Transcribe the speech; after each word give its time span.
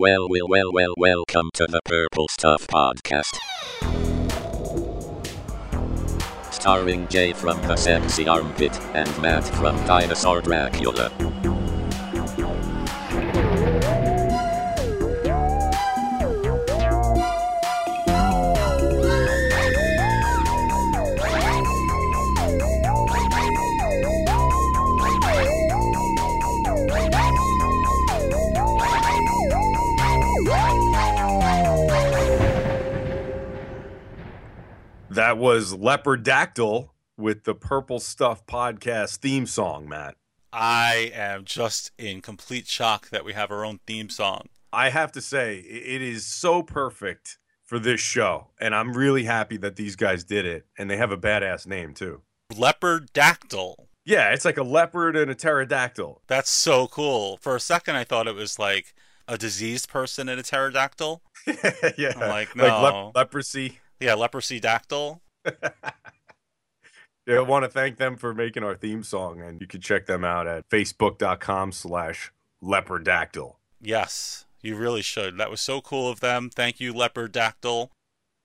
Well, 0.00 0.28
well, 0.30 0.48
well, 0.48 0.72
well, 0.72 0.94
welcome 0.96 1.50
to 1.52 1.66
the 1.66 1.82
Purple 1.84 2.26
Stuff 2.28 2.66
Podcast. 2.68 3.36
Starring 6.50 7.06
Jay 7.08 7.34
from 7.34 7.60
the 7.60 7.76
Sexy 7.76 8.26
Armpit 8.26 8.80
and 8.94 9.06
Matt 9.20 9.44
from 9.56 9.76
Dinosaur 9.84 10.40
Dracula. 10.40 11.59
That 35.20 35.36
was 35.36 35.74
Leopardactyl 35.74 36.88
with 37.18 37.44
the 37.44 37.54
Purple 37.54 38.00
Stuff 38.00 38.46
podcast 38.46 39.18
theme 39.18 39.44
song, 39.44 39.86
Matt. 39.86 40.16
I 40.50 41.12
am 41.14 41.44
just 41.44 41.90
in 41.98 42.22
complete 42.22 42.66
shock 42.66 43.10
that 43.10 43.22
we 43.22 43.34
have 43.34 43.50
our 43.50 43.62
own 43.62 43.80
theme 43.86 44.08
song. 44.08 44.48
I 44.72 44.88
have 44.88 45.12
to 45.12 45.20
say, 45.20 45.58
it 45.58 46.00
is 46.00 46.24
so 46.24 46.62
perfect 46.62 47.36
for 47.62 47.78
this 47.78 48.00
show. 48.00 48.46
And 48.58 48.74
I'm 48.74 48.94
really 48.94 49.24
happy 49.24 49.58
that 49.58 49.76
these 49.76 49.94
guys 49.94 50.24
did 50.24 50.46
it. 50.46 50.64
And 50.78 50.90
they 50.90 50.96
have 50.96 51.12
a 51.12 51.18
badass 51.18 51.66
name, 51.66 51.92
too. 51.92 52.22
Leopardactyl. 52.54 53.74
Yeah, 54.06 54.30
it's 54.30 54.46
like 54.46 54.56
a 54.56 54.62
leopard 54.62 55.18
and 55.18 55.30
a 55.30 55.34
pterodactyl. 55.34 56.22
That's 56.28 56.48
so 56.48 56.86
cool. 56.86 57.36
For 57.42 57.54
a 57.54 57.60
second, 57.60 57.96
I 57.96 58.04
thought 58.04 58.26
it 58.26 58.34
was 58.34 58.58
like 58.58 58.94
a 59.28 59.36
diseased 59.36 59.90
person 59.90 60.30
and 60.30 60.40
a 60.40 60.42
pterodactyl. 60.42 61.20
yeah. 61.98 62.14
I'm 62.16 62.20
like, 62.30 62.56
no. 62.56 63.12
leprosy. 63.14 63.80
Yeah, 64.00 64.14
leprosy 64.14 64.60
dactyl. 64.60 65.20
Yeah, 67.30 67.36
I 67.36 67.42
want 67.42 67.64
to 67.64 67.68
thank 67.68 67.96
them 67.96 68.16
for 68.16 68.34
making 68.34 68.64
our 68.64 68.74
theme 68.74 69.04
song. 69.04 69.40
And 69.40 69.60
you 69.60 69.66
can 69.68 69.80
check 69.80 70.06
them 70.06 70.24
out 70.24 70.48
at 70.48 70.68
facebook.com 70.68 71.70
slash 71.70 72.32
leopardactyl. 72.60 73.54
Yes, 73.80 74.46
you 74.62 74.74
really 74.74 75.02
should. 75.02 75.38
That 75.38 75.48
was 75.48 75.60
so 75.60 75.80
cool 75.80 76.10
of 76.10 76.18
them. 76.18 76.50
Thank 76.50 76.80
you, 76.80 76.92
leopardactyl. 76.92 77.90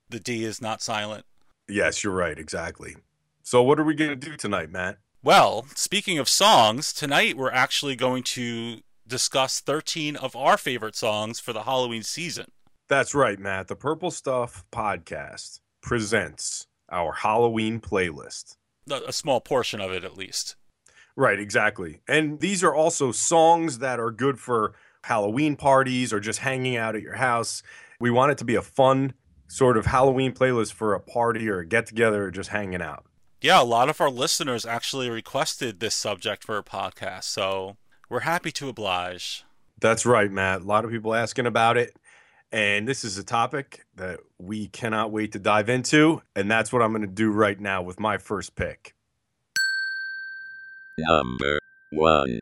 The 0.10 0.20
D 0.20 0.44
is 0.44 0.62
not 0.62 0.84
silent. 0.84 1.26
Yes, 1.68 2.04
you're 2.04 2.14
right. 2.14 2.38
Exactly. 2.38 2.96
So, 3.42 3.64
what 3.64 3.80
are 3.80 3.84
we 3.84 3.96
going 3.96 4.12
to 4.12 4.16
do 4.16 4.38
tonight, 4.38 4.70
Matt? 4.70 4.98
Well, 5.24 5.66
speaking 5.74 6.20
of 6.20 6.30
songs, 6.30 6.94
tonight 6.94 7.36
we're 7.36 7.52
actually 7.52 7.96
going 7.96 8.22
to 8.24 8.82
discuss 9.08 9.60
13 9.60 10.16
of 10.16 10.36
our 10.36 10.58
favorite 10.58 10.96
songs 10.96 11.40
for 11.40 11.54
the 11.54 11.64
Halloween 11.64 12.04
season. 12.04 12.52
That's 12.88 13.16
right, 13.16 13.40
Matt. 13.40 13.68
The 13.68 13.76
Purple 13.76 14.12
Stuff 14.12 14.64
podcast 14.72 15.60
presents 15.82 16.68
our 16.92 17.14
Halloween 17.14 17.80
playlist. 17.80 18.58
A 18.90 19.12
small 19.12 19.42
portion 19.42 19.82
of 19.82 19.92
it, 19.92 20.04
at 20.04 20.16
least. 20.16 20.56
Right, 21.16 21.40
exactly. 21.40 22.02
And 22.08 22.40
these 22.40 22.64
are 22.64 22.76
also 22.76 23.12
songs 23.12 23.80
that 23.80 24.00
are 24.00 24.12
good 24.12 24.40
for 24.40 24.76
Halloween 25.04 25.56
parties 25.56 26.14
or 26.14 26.20
just 26.20 26.40
hanging 26.40 26.76
out 26.76 26.96
at 26.96 27.02
your 27.02 27.16
house. 27.16 27.64
We 28.00 28.12
want 28.12 28.34
it 28.34 28.38
to 28.40 28.46
be 28.46 28.56
a 28.56 28.62
fun 28.62 29.14
sort 29.48 29.78
of 29.78 29.88
Halloween 29.88 30.34
playlist 30.34 30.74
for 30.74 30.94
a 30.94 31.00
party 31.00 31.50
or 31.50 31.60
a 31.60 31.66
get 31.66 31.88
together 31.88 32.26
or 32.26 32.32
just 32.32 32.50
hanging 32.50 32.82
out. 32.82 33.06
Yeah, 33.42 33.62
a 33.62 33.64
lot 33.64 33.90
of 33.90 34.02
our 34.02 34.10
listeners 34.10 34.66
actually 34.66 35.10
requested 35.10 35.80
this 35.80 35.96
subject 35.96 36.44
for 36.44 36.58
a 36.58 36.64
podcast, 36.64 37.26
so 37.26 37.78
we're 38.10 38.22
happy 38.22 38.52
to 38.52 38.70
oblige. 38.70 39.44
That's 39.80 40.06
right, 40.06 40.32
Matt. 40.32 40.62
A 40.62 40.66
lot 40.66 40.86
of 40.86 40.92
people 40.92 41.14
asking 41.14 41.46
about 41.46 41.78
it. 41.78 41.96
And 42.56 42.88
this 42.88 43.04
is 43.04 43.18
a 43.18 43.24
topic 43.26 43.86
that 43.98 44.22
we 44.40 44.68
cannot 44.68 45.12
wait 45.12 45.34
to 45.34 45.40
dive 45.40 45.68
into. 45.68 46.22
And 46.38 46.50
that's 46.50 46.72
what 46.72 46.82
I'm 46.82 46.92
going 46.92 47.02
to 47.02 47.08
do 47.08 47.30
right 47.30 47.60
now 47.60 47.82
with 47.82 48.00
my 48.00 48.18
first 48.18 48.56
pick. 48.56 48.96
Number 50.98 51.60
1. 51.92 52.40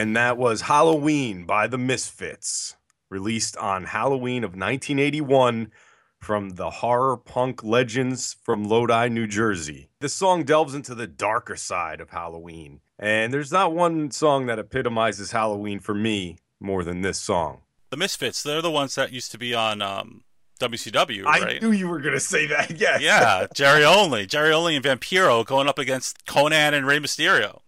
And 0.00 0.16
that 0.16 0.38
was 0.38 0.62
Halloween 0.62 1.44
by 1.44 1.66
the 1.66 1.76
Misfits, 1.76 2.74
released 3.10 3.54
on 3.58 3.84
Halloween 3.84 4.44
of 4.44 4.52
1981 4.52 5.70
from 6.18 6.48
the 6.52 6.70
horror 6.70 7.18
punk 7.18 7.62
legends 7.62 8.34
from 8.42 8.64
Lodi, 8.64 9.10
New 9.10 9.26
Jersey. 9.26 9.90
This 10.00 10.14
song 10.14 10.44
delves 10.44 10.74
into 10.74 10.94
the 10.94 11.06
darker 11.06 11.54
side 11.54 12.00
of 12.00 12.08
Halloween. 12.08 12.80
And 12.98 13.30
there's 13.30 13.52
not 13.52 13.74
one 13.74 14.10
song 14.10 14.46
that 14.46 14.58
epitomizes 14.58 15.32
Halloween 15.32 15.80
for 15.80 15.94
me 15.94 16.38
more 16.58 16.82
than 16.82 17.02
this 17.02 17.18
song. 17.18 17.60
The 17.90 17.98
Misfits, 17.98 18.42
they're 18.42 18.62
the 18.62 18.70
ones 18.70 18.94
that 18.94 19.12
used 19.12 19.32
to 19.32 19.38
be 19.38 19.54
on 19.54 19.82
um, 19.82 20.24
WCW, 20.60 21.24
I 21.26 21.58
knew 21.58 21.72
you 21.72 21.88
were 21.88 22.00
going 22.00 22.14
to 22.14 22.20
say 22.20 22.46
that. 22.46 22.70
Yes. 22.80 23.02
yeah, 23.02 23.46
Jerry 23.52 23.84
Only. 23.84 24.24
Jerry 24.24 24.54
Only 24.54 24.76
and 24.76 24.84
Vampiro 24.84 25.44
going 25.44 25.68
up 25.68 25.78
against 25.78 26.24
Konnan 26.24 26.72
and 26.72 26.86
Rey 26.86 27.00
Mysterio. 27.00 27.60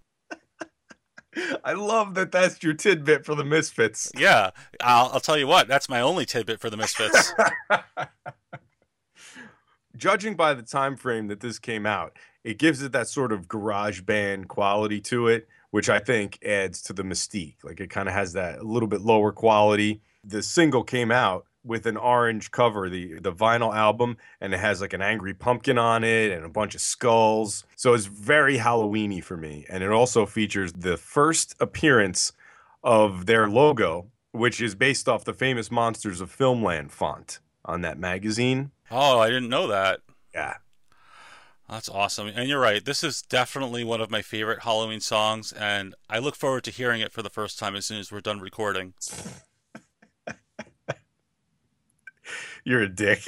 I 1.65 1.73
love 1.73 2.15
that 2.15 2.33
that's 2.33 2.63
your 2.63 2.75
tidbit 2.75 3.25
for 3.25 3.35
the 3.35 3.45
Misfits. 3.45 4.11
Yeah, 4.17 4.51
I'll, 4.81 5.11
I'll 5.15 5.21
tell 5.21 5.39
you 5.39 5.47
what, 5.47 5.69
that's 5.69 5.89
my 5.89 6.01
only 6.01 6.27
tidbit 6.27 6.61
for 6.61 6.71
the 6.71 6.77
Misfits. 6.77 7.33
Judging 9.97 10.35
by 10.35 10.55
the 10.55 10.63
time 10.63 10.97
frame 10.97 11.29
that 11.29 11.41
this 11.41 11.59
came 11.59 11.87
out, 11.87 12.17
it 12.45 12.59
gives 12.59 12.83
it 12.83 12.93
that 12.93 13.09
sort 13.09 13.33
of 13.33 13.49
garage 13.49 14.01
band 14.01 14.49
quality 14.49 15.01
to 15.03 15.29
it, 15.29 15.49
which 15.71 15.89
I 15.89 15.99
think 15.99 16.39
adds 16.45 16.83
to 16.83 16.93
the 16.93 17.03
mystique. 17.03 17.57
Like 17.63 17.81
it 17.81 17.91
kind 17.91 18.09
of 18.09 18.15
has 18.15 18.33
that 18.33 18.59
a 18.59 18.65
little 18.65 18.89
bit 18.89 19.03
lower 19.03 19.33
quality. 19.33 20.01
The 20.25 20.43
single 20.43 20.83
came 20.83 21.11
out 21.11 21.47
with 21.65 21.87
an 21.87 21.97
orange 21.97 22.51
cover, 22.51 22.89
the 22.89 23.19
the 23.21 23.33
vinyl 23.33 23.75
album, 23.75 24.17
and 24.41 24.53
it 24.55 24.61
has 24.61 24.81
like 24.81 24.93
an 24.93 25.03
angry 25.03 25.35
pumpkin 25.35 25.79
on 25.79 26.05
it 26.05 26.33
and 26.33 26.45
a 26.45 26.49
bunch 26.49 26.75
of 26.75 26.81
skulls. 26.81 27.65
So 27.77 27.95
it's 27.95 28.07
very 28.07 28.59
Halloweeny 28.59 29.23
for 29.23 29.37
me. 29.37 29.67
And 29.69 29.83
it 29.83 29.91
also 29.91 30.27
features 30.27 30.73
the 30.73 30.97
first 30.97 31.55
appearance 31.61 32.33
of 32.83 33.27
their 33.27 33.49
logo, 33.49 34.11
which 34.33 34.61
is 34.61 34.75
based 34.75 35.09
off 35.09 35.25
the 35.25 35.35
famous 35.35 35.71
Monsters 35.71 36.21
of 36.21 36.37
Filmland 36.37 36.91
font 36.91 37.39
on 37.65 37.83
that 37.83 37.99
magazine. 37.99 38.73
oh, 38.91 39.19
I 39.21 39.29
didn't 39.29 39.49
know 39.49 39.69
that. 39.69 40.01
Yeah. 40.35 40.55
That's 41.69 41.89
awesome. 41.89 42.27
And 42.27 42.49
you're 42.49 42.61
right. 42.61 42.85
This 42.85 43.03
is 43.03 43.23
definitely 43.23 43.83
one 43.83 44.01
of 44.01 44.11
my 44.11 44.21
favorite 44.21 44.63
Halloween 44.63 45.01
songs, 45.01 45.53
and 45.53 45.95
I 46.11 46.19
look 46.19 46.37
forward 46.37 46.65
to 46.65 46.71
hearing 46.71 47.01
it 47.01 47.13
for 47.13 47.23
the 47.23 47.31
first 47.31 47.59
time 47.59 47.75
as 47.77 47.87
soon 47.87 47.99
as 47.99 48.13
we're 48.13 48.21
done 48.21 48.41
recording. 48.41 48.93
You're 52.65 52.83
a 52.83 52.89
dick. 52.89 53.23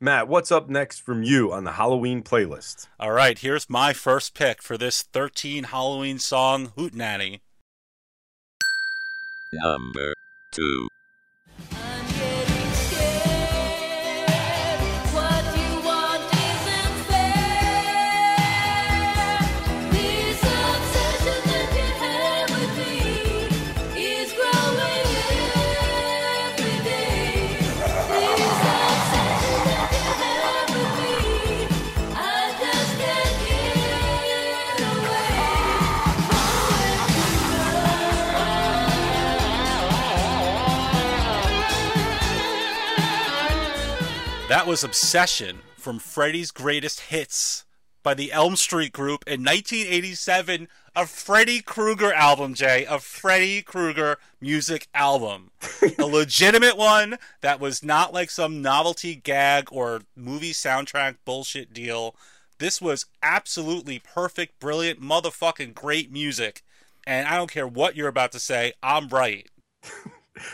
Matt, 0.00 0.28
what's 0.28 0.52
up 0.52 0.68
next 0.68 1.00
from 1.00 1.22
you 1.22 1.52
on 1.52 1.64
the 1.64 1.72
Halloween 1.72 2.22
playlist? 2.22 2.86
All 3.00 3.10
right, 3.12 3.38
here's 3.38 3.68
my 3.68 3.92
first 3.92 4.32
pick 4.32 4.62
for 4.62 4.78
this 4.78 5.02
13 5.02 5.64
Halloween 5.64 6.18
song, 6.18 6.68
Hootenanny. 6.76 7.40
Number 9.52 10.14
2. 10.52 10.88
Was 44.68 44.84
Obsession 44.84 45.60
from 45.78 45.98
Freddy's 45.98 46.50
Greatest 46.50 47.00
Hits 47.00 47.64
by 48.02 48.12
the 48.12 48.30
Elm 48.32 48.54
Street 48.54 48.92
Group 48.92 49.24
in 49.26 49.42
1987. 49.42 50.68
A 50.94 51.06
Freddy 51.06 51.62
Krueger 51.62 52.12
album, 52.12 52.52
Jay. 52.52 52.84
A 52.84 52.98
Freddy 52.98 53.62
Krueger 53.62 54.18
music 54.42 54.86
album. 54.92 55.52
a 55.98 56.04
legitimate 56.06 56.76
one 56.76 57.16
that 57.40 57.60
was 57.60 57.82
not 57.82 58.12
like 58.12 58.28
some 58.28 58.60
novelty 58.60 59.14
gag 59.14 59.68
or 59.72 60.02
movie 60.14 60.52
soundtrack 60.52 61.16
bullshit 61.24 61.72
deal. 61.72 62.14
This 62.58 62.78
was 62.78 63.06
absolutely 63.22 63.98
perfect, 64.00 64.60
brilliant, 64.60 65.00
motherfucking 65.00 65.72
great 65.72 66.12
music. 66.12 66.62
And 67.06 67.26
I 67.26 67.38
don't 67.38 67.50
care 67.50 67.66
what 67.66 67.96
you're 67.96 68.06
about 68.06 68.32
to 68.32 68.38
say, 68.38 68.74
I'm 68.82 69.08
right. 69.08 69.48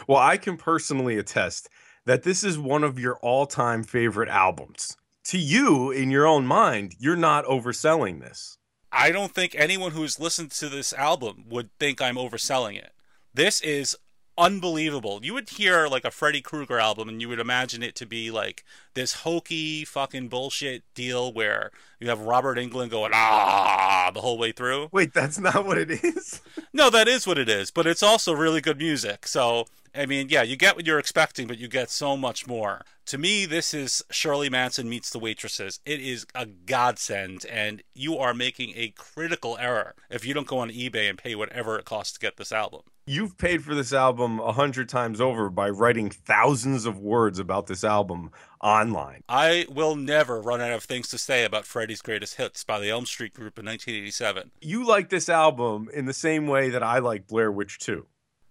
Well, 0.07 0.19
I 0.19 0.39
can 0.39 0.57
personally 0.57 1.19
attest 1.19 1.69
that 2.07 2.23
this 2.23 2.45
is 2.45 2.59
one 2.59 2.85
of 2.85 2.99
your 2.99 3.17
all-time 3.17 3.83
favorite 3.83 4.29
albums. 4.29 4.97
To 5.25 5.39
you, 5.39 5.91
in 5.91 6.11
your 6.11 6.27
own 6.27 6.47
mind, 6.47 6.95
you're 6.99 7.17
not 7.17 7.45
overselling 7.47 8.21
this. 8.21 8.59
I 8.93 9.11
don't 9.11 9.35
think 9.35 9.55
anyone 9.57 9.93
who's 9.93 10.21
listened 10.21 10.51
to 10.53 10.69
this 10.69 10.93
album 10.93 11.45
would 11.49 11.71
think 11.79 12.01
I'm 12.01 12.17
overselling 12.17 12.77
it. 12.77 12.93
This 13.33 13.61
is 13.61 13.97
unbelievable. 14.37 15.21
You 15.23 15.35
would 15.35 15.49
hear 15.49 15.87
like 15.87 16.05
a 16.05 16.11
Freddy 16.11 16.41
Krueger 16.41 16.79
album 16.79 17.09
and 17.09 17.21
you 17.21 17.29
would 17.29 17.41
imagine 17.41 17.83
it 17.83 17.95
to 17.97 18.07
be 18.07 18.31
like 18.31 18.65
this 18.95 19.15
hokey 19.15 19.85
fucking 19.85 20.29
bullshit 20.29 20.83
deal 20.95 21.33
where 21.33 21.71
you 22.01 22.09
have 22.09 22.21
Robert 22.21 22.59
Englund 22.59 22.91
going 22.91 23.13
ah 23.15 24.11
the 24.13 24.21
whole 24.21 24.39
way 24.39 24.53
through. 24.53 24.89
Wait, 24.93 25.15
that's 25.15 25.39
not 25.39 25.65
what 25.65 25.79
it 25.79 25.91
is. 25.91 26.41
No, 26.77 26.91
that 26.91 27.07
is 27.07 27.25
what 27.25 27.39
it 27.39 27.49
is, 27.49 27.71
but 27.71 27.87
it's 27.87 28.03
also 28.03 28.33
really 28.33 28.61
good 28.61 28.79
music. 28.79 29.29
So, 29.29 29.67
I 29.95 30.07
mean, 30.07 30.29
yeah, 30.29 30.43
you 30.43 30.57
get 30.57 30.77
what 30.77 30.87
you're 30.87 30.99
expecting, 30.99 31.47
but 31.47 31.59
you 31.59 31.69
get 31.69 31.91
so 31.91 32.17
much 32.17 32.47
more. 32.47 32.83
To 33.07 33.19
me, 33.19 33.47
this 33.47 33.75
is 33.75 34.03
Shirley 34.11 34.49
Manson 34.49 34.89
meets 34.89 35.11
the 35.11 35.19
waitresses. 35.19 35.79
It 35.85 36.01
is 36.01 36.27
a 36.35 36.47
godsend, 36.47 37.45
and 37.47 37.83
you 37.95 38.17
are 38.19 38.35
making 38.35 38.73
a 38.77 38.89
critical 38.97 39.57
error 39.59 39.95
if 40.11 40.25
you 40.25 40.35
don't 40.35 40.47
go 40.47 40.59
on 40.59 40.71
eBay 40.71 41.09
and 41.09 41.19
pay 41.19 41.35
whatever 41.35 41.79
it 41.79 41.85
costs 41.85 42.15
to 42.15 42.19
get 42.19 42.39
this 42.39 42.51
album. 42.51 42.81
You've 43.07 43.37
paid 43.37 43.63
for 43.63 43.75
this 43.75 43.93
album 43.93 44.41
a 44.41 44.53
hundred 44.53 44.89
times 44.89 45.21
over 45.21 45.51
by 45.51 45.69
writing 45.69 46.09
thousands 46.09 46.87
of 46.87 46.99
words 46.99 47.39
about 47.39 47.67
this 47.67 47.85
album 47.85 48.31
online. 48.63 49.21
I 49.29 49.67
will 49.69 49.95
never 49.95 50.41
run 50.41 50.63
out 50.63 50.73
of 50.73 50.85
things 50.85 51.09
to 51.09 51.19
say 51.19 51.45
about 51.45 51.67
Freddy's 51.67 52.01
Greatest 52.01 52.37
Hits 52.37 52.65
by 52.65 52.81
the 52.81 52.89
Elm 52.89 53.05
Street 53.05 53.35
Group 53.35 53.59
in 53.59 53.67
1987. 53.67 54.53
You 54.63 54.87
like 54.87 55.11
this 55.11 55.29
album 55.29 55.91
in 55.93 56.07
the 56.07 56.15
same 56.15 56.47
way 56.47 56.71
that 56.71 56.83
I 56.83 57.01
like 57.01 57.27
Blair 57.27 57.53
Witch 57.53 57.79
2. 57.79 58.07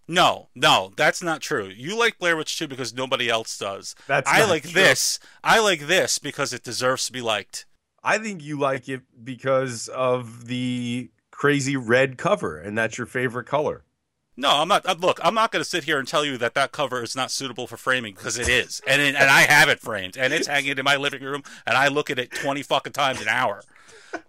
No, 0.08 0.50
no, 0.54 0.92
that's 0.98 1.24
not 1.24 1.42
true. 1.42 1.68
You 1.68 1.98
like 1.98 2.20
Blair 2.20 2.36
Witch 2.36 2.58
2 2.58 2.68
because 2.68 2.94
nobody 2.94 3.30
else 3.30 3.58
does. 3.58 3.96
That's 4.08 4.30
I 4.30 4.46
like 4.46 4.64
true. 4.64 4.72
this. 4.74 5.20
I 5.44 5.60
like 5.60 5.88
this 5.88 6.20
because 6.20 6.52
it 6.54 6.64
deserves 6.64 7.06
to 7.06 7.12
be 7.14 7.22
liked. 7.22 7.66
I 8.04 8.18
think 8.18 8.44
you 8.44 8.60
like 8.60 8.90
it 8.90 9.02
because 9.24 9.88
of 9.88 10.48
the 10.48 11.10
crazy 11.32 11.78
red 11.78 12.18
cover, 12.18 12.58
and 12.58 12.78
that's 12.78 12.98
your 12.98 13.08
favorite 13.08 13.46
color. 13.48 13.84
No, 14.36 14.50
I'm 14.50 14.68
not. 14.68 14.86
uh, 14.86 14.96
Look, 15.00 15.20
I'm 15.24 15.36
not 15.36 15.52
going 15.52 15.64
to 15.64 15.70
sit 15.70 15.86
here 15.86 16.00
and 16.00 16.08
tell 16.08 16.26
you 16.26 16.38
that 16.40 16.54
that 16.56 16.72
cover 16.74 17.02
is 17.02 17.16
not 17.16 17.32
suitable 17.32 17.66
for 17.68 17.78
framing 17.78 18.14
because 18.16 18.38
it 18.38 18.50
is, 18.50 18.82
and 18.86 19.02
it, 19.02 19.16
and 19.16 19.30
I 19.30 19.42
have 19.44 19.70
it 19.70 19.80
framed, 19.80 20.18
and 20.18 20.34
it's 20.34 20.48
hanging 20.48 20.78
in 20.78 20.84
my 20.84 20.98
living 20.98 21.22
room, 21.24 21.44
and 21.66 21.78
I 21.78 21.88
look 21.88 22.10
at 22.10 22.20
it 22.20 22.32
20 22.32 22.62
fucking 22.64 22.94
times 22.94 23.22
an 23.22 23.28
hour. 23.30 23.64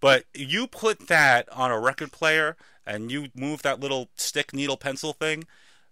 But 0.00 0.24
you 0.34 0.66
put 0.66 1.08
that 1.08 1.48
on 1.52 1.70
a 1.72 1.80
record 1.80 2.12
player, 2.12 2.56
and 2.86 3.10
you 3.10 3.28
move 3.34 3.62
that 3.62 3.80
little 3.80 4.08
stick 4.14 4.52
needle 4.52 4.76
pencil 4.76 5.14
thing, 5.14 5.44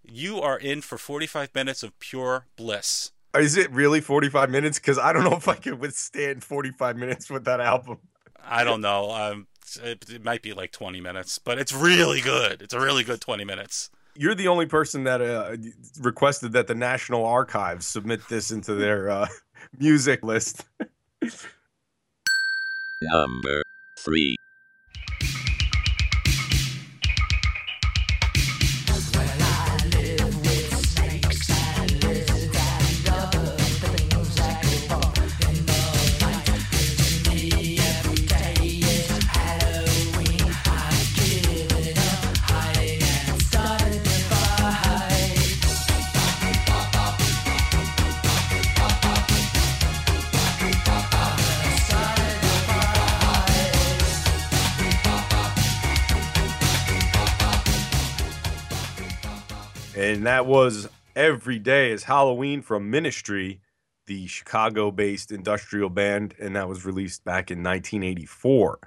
you 0.03 0.41
are 0.41 0.57
in 0.57 0.81
for 0.81 0.97
45 0.97 1.53
minutes 1.55 1.83
of 1.83 1.97
pure 1.99 2.47
bliss. 2.55 3.11
Is 3.35 3.57
it 3.57 3.71
really 3.71 4.01
45 4.01 4.49
minutes? 4.49 4.79
Because 4.79 4.99
I 4.99 5.11
don't 5.11 5.23
know 5.23 5.35
if 5.35 5.47
I 5.47 5.55
could 5.55 5.79
withstand 5.79 6.43
45 6.43 6.97
minutes 6.97 7.29
with 7.29 7.45
that 7.45 7.59
album. 7.59 7.97
I 8.45 8.63
don't 8.63 8.81
know. 8.81 9.11
Um, 9.11 9.47
it, 9.81 10.09
it 10.09 10.23
might 10.23 10.41
be 10.41 10.53
like 10.53 10.71
20 10.71 11.01
minutes, 11.01 11.39
but 11.39 11.57
it's 11.57 11.73
really 11.73 12.21
good. 12.21 12.61
It's 12.61 12.73
a 12.73 12.79
really 12.79 13.03
good 13.03 13.21
20 13.21 13.43
minutes. 13.43 13.89
You're 14.15 14.35
the 14.35 14.47
only 14.47 14.67
person 14.67 15.05
that 15.05 15.21
uh, 15.21 15.57
requested 15.99 16.51
that 16.51 16.67
the 16.67 16.75
National 16.75 17.25
Archives 17.25 17.87
submit 17.87 18.27
this 18.29 18.51
into 18.51 18.75
their 18.75 19.09
uh, 19.09 19.27
music 19.79 20.23
list. 20.23 20.65
Number 23.01 23.63
3. 23.99 24.35
And 60.23 60.27
that 60.29 60.45
was 60.45 60.87
Every 61.17 61.59
Day 61.59 61.91
is 61.91 62.05
Halloween 62.05 62.61
from 62.61 62.89
Ministry, 62.89 63.59
the 64.07 64.25
Chicago 64.27 64.89
based 64.89 65.33
industrial 65.33 65.89
band. 65.89 66.33
And 66.39 66.55
that 66.55 66.69
was 66.69 66.85
released 66.85 67.25
back 67.25 67.51
in 67.51 67.57
1984. 67.57 68.79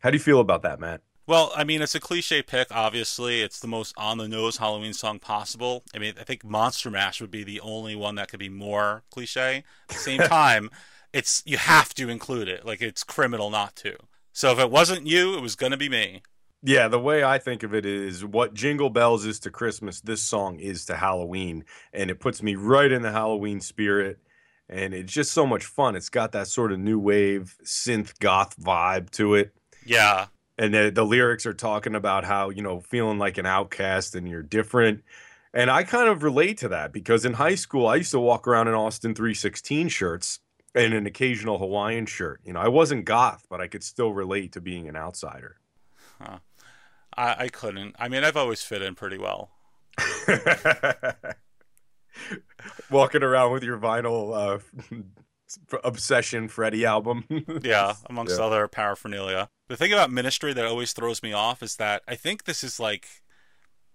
How 0.00 0.10
do 0.10 0.16
you 0.16 0.20
feel 0.20 0.40
about 0.40 0.62
that, 0.62 0.80
Matt? 0.80 1.02
Well, 1.28 1.52
I 1.54 1.62
mean, 1.62 1.80
it's 1.80 1.94
a 1.94 2.00
cliche 2.00 2.42
pick, 2.42 2.74
obviously. 2.74 3.40
It's 3.40 3.60
the 3.60 3.68
most 3.68 3.94
on 3.96 4.18
the 4.18 4.26
nose 4.26 4.56
Halloween 4.56 4.94
song 4.94 5.20
possible. 5.20 5.84
I 5.94 6.00
mean, 6.00 6.14
I 6.20 6.24
think 6.24 6.42
Monster 6.42 6.90
Mash 6.90 7.20
would 7.20 7.30
be 7.30 7.44
the 7.44 7.60
only 7.60 7.94
one 7.94 8.16
that 8.16 8.26
could 8.26 8.40
be 8.40 8.48
more 8.48 9.04
cliche. 9.12 9.62
At 9.88 9.94
the 9.94 9.94
same 9.94 10.20
time, 10.22 10.70
it's 11.12 11.40
you 11.46 11.56
have 11.56 11.94
to 11.94 12.08
include 12.08 12.48
it. 12.48 12.66
Like 12.66 12.82
it's 12.82 13.04
criminal 13.04 13.48
not 13.48 13.76
to. 13.76 13.96
So 14.32 14.50
if 14.50 14.58
it 14.58 14.72
wasn't 14.72 15.06
you, 15.06 15.38
it 15.38 15.40
was 15.40 15.54
going 15.54 15.70
to 15.70 15.78
be 15.78 15.88
me. 15.88 16.22
Yeah, 16.66 16.88
the 16.88 16.98
way 16.98 17.22
I 17.22 17.38
think 17.38 17.62
of 17.62 17.74
it 17.74 17.84
is 17.84 18.24
what 18.24 18.54
Jingle 18.54 18.88
Bells 18.88 19.26
is 19.26 19.38
to 19.40 19.50
Christmas, 19.50 20.00
this 20.00 20.22
song 20.22 20.58
is 20.58 20.86
to 20.86 20.96
Halloween. 20.96 21.64
And 21.92 22.10
it 22.10 22.20
puts 22.20 22.42
me 22.42 22.54
right 22.54 22.90
in 22.90 23.02
the 23.02 23.12
Halloween 23.12 23.60
spirit. 23.60 24.18
And 24.66 24.94
it's 24.94 25.12
just 25.12 25.32
so 25.32 25.46
much 25.46 25.66
fun. 25.66 25.94
It's 25.94 26.08
got 26.08 26.32
that 26.32 26.46
sort 26.48 26.72
of 26.72 26.78
new 26.78 26.98
wave 26.98 27.54
synth 27.64 28.18
goth 28.18 28.58
vibe 28.58 29.10
to 29.10 29.34
it. 29.34 29.54
Yeah. 29.84 30.28
and 30.56 30.72
the, 30.72 30.90
the 30.90 31.04
lyrics 31.04 31.46
are 31.46 31.54
talking 31.54 31.94
about 31.94 32.24
how 32.24 32.48
you 32.50 32.62
know 32.62 32.80
feeling 32.80 33.18
like 33.18 33.38
an 33.38 33.46
outcast 33.46 34.14
and 34.14 34.28
you're 34.28 34.42
different 34.42 35.02
and 35.52 35.70
i 35.70 35.82
kind 35.82 36.08
of 36.08 36.22
relate 36.22 36.58
to 36.58 36.68
that 36.68 36.92
because 36.92 37.24
in 37.24 37.34
high 37.34 37.54
school 37.54 37.86
i 37.86 37.96
used 37.96 38.12
to 38.12 38.20
walk 38.20 38.46
around 38.46 38.68
in 38.68 38.74
austin 38.74 39.14
316 39.14 39.88
shirts 39.88 40.40
and 40.74 40.94
an 40.94 41.06
occasional 41.06 41.58
hawaiian 41.58 42.06
shirt 42.06 42.40
you 42.44 42.52
know 42.52 42.60
i 42.60 42.68
wasn't 42.68 43.04
goth 43.04 43.44
but 43.50 43.60
i 43.60 43.66
could 43.66 43.82
still 43.82 44.12
relate 44.12 44.52
to 44.52 44.60
being 44.60 44.88
an 44.88 44.96
outsider 44.96 45.56
I, 47.16 47.44
I 47.44 47.48
couldn't. 47.48 47.94
I 47.98 48.08
mean, 48.08 48.24
I've 48.24 48.36
always 48.36 48.62
fit 48.62 48.82
in 48.82 48.94
pretty 48.94 49.18
well. 49.18 49.50
walking 52.90 53.22
around 53.22 53.52
with 53.52 53.62
your 53.62 53.78
vinyl 53.78 54.34
uh, 54.34 54.98
obsession 55.84 56.48
freddy 56.48 56.84
album 56.84 57.24
Yeah, 57.62 57.94
amongst 58.08 58.38
Yeah. 58.38 58.44
other 58.44 58.68
paraphernalia. 58.68 59.48
The 59.68 59.76
thing 59.76 59.92
about 59.92 60.10
Ministry 60.10 60.52
that 60.52 60.64
always 60.64 60.92
throws 60.92 61.22
me 61.22 61.32
off 61.32 61.62
is 61.62 61.76
that 61.76 62.02
I 62.08 62.14
think 62.16 62.44
this 62.44 62.62
is 62.64 62.78
like 62.80 63.06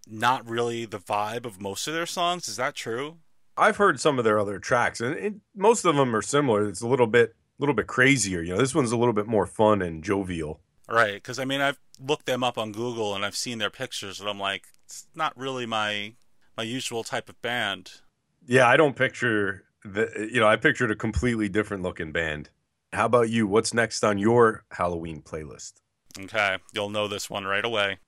not 0.07 0.47
really 0.49 0.85
the 0.85 0.99
vibe 0.99 1.45
of 1.45 1.61
most 1.61 1.87
of 1.87 1.93
their 1.93 2.05
songs. 2.05 2.47
Is 2.47 2.55
that 2.57 2.75
true? 2.75 3.17
I've 3.57 3.77
heard 3.77 3.99
some 3.99 4.17
of 4.17 4.23
their 4.25 4.39
other 4.39 4.57
tracks, 4.57 5.01
and 5.01 5.15
it, 5.15 5.33
most 5.53 5.83
of 5.83 5.95
them 5.95 6.15
are 6.15 6.21
similar. 6.21 6.67
It's 6.69 6.79
a 6.81 6.87
little 6.87 7.07
bit, 7.07 7.31
a 7.31 7.33
little 7.61 7.75
bit 7.75 7.87
crazier. 7.87 8.41
You 8.41 8.53
know, 8.53 8.57
this 8.59 8.73
one's 8.73 8.93
a 8.93 8.97
little 8.97 9.13
bit 9.13 9.27
more 9.27 9.45
fun 9.45 9.81
and 9.81 10.01
jovial. 10.01 10.61
Right, 10.89 11.13
because 11.13 11.39
I 11.39 11.45
mean, 11.45 11.61
I've 11.61 11.79
looked 12.03 12.25
them 12.25 12.43
up 12.43 12.57
on 12.57 12.71
Google 12.71 13.15
and 13.15 13.23
I've 13.23 13.35
seen 13.35 13.59
their 13.59 13.69
pictures, 13.69 14.19
and 14.19 14.29
I'm 14.29 14.39
like, 14.39 14.63
it's 14.85 15.05
not 15.15 15.37
really 15.37 15.65
my 15.65 16.13
my 16.57 16.63
usual 16.63 17.03
type 17.03 17.29
of 17.29 17.41
band. 17.41 18.01
Yeah, 18.45 18.67
I 18.67 18.75
don't 18.75 18.95
picture 18.95 19.65
the. 19.83 20.29
You 20.31 20.39
know, 20.39 20.47
I 20.47 20.55
pictured 20.55 20.91
a 20.91 20.95
completely 20.95 21.47
different 21.47 21.83
looking 21.83 22.11
band. 22.11 22.49
How 22.91 23.05
about 23.05 23.29
you? 23.29 23.45
What's 23.45 23.73
next 23.73 24.03
on 24.03 24.17
your 24.17 24.63
Halloween 24.71 25.21
playlist? 25.21 25.73
Okay, 26.19 26.57
you'll 26.73 26.89
know 26.89 27.07
this 27.07 27.29
one 27.29 27.45
right 27.45 27.63
away. 27.63 27.99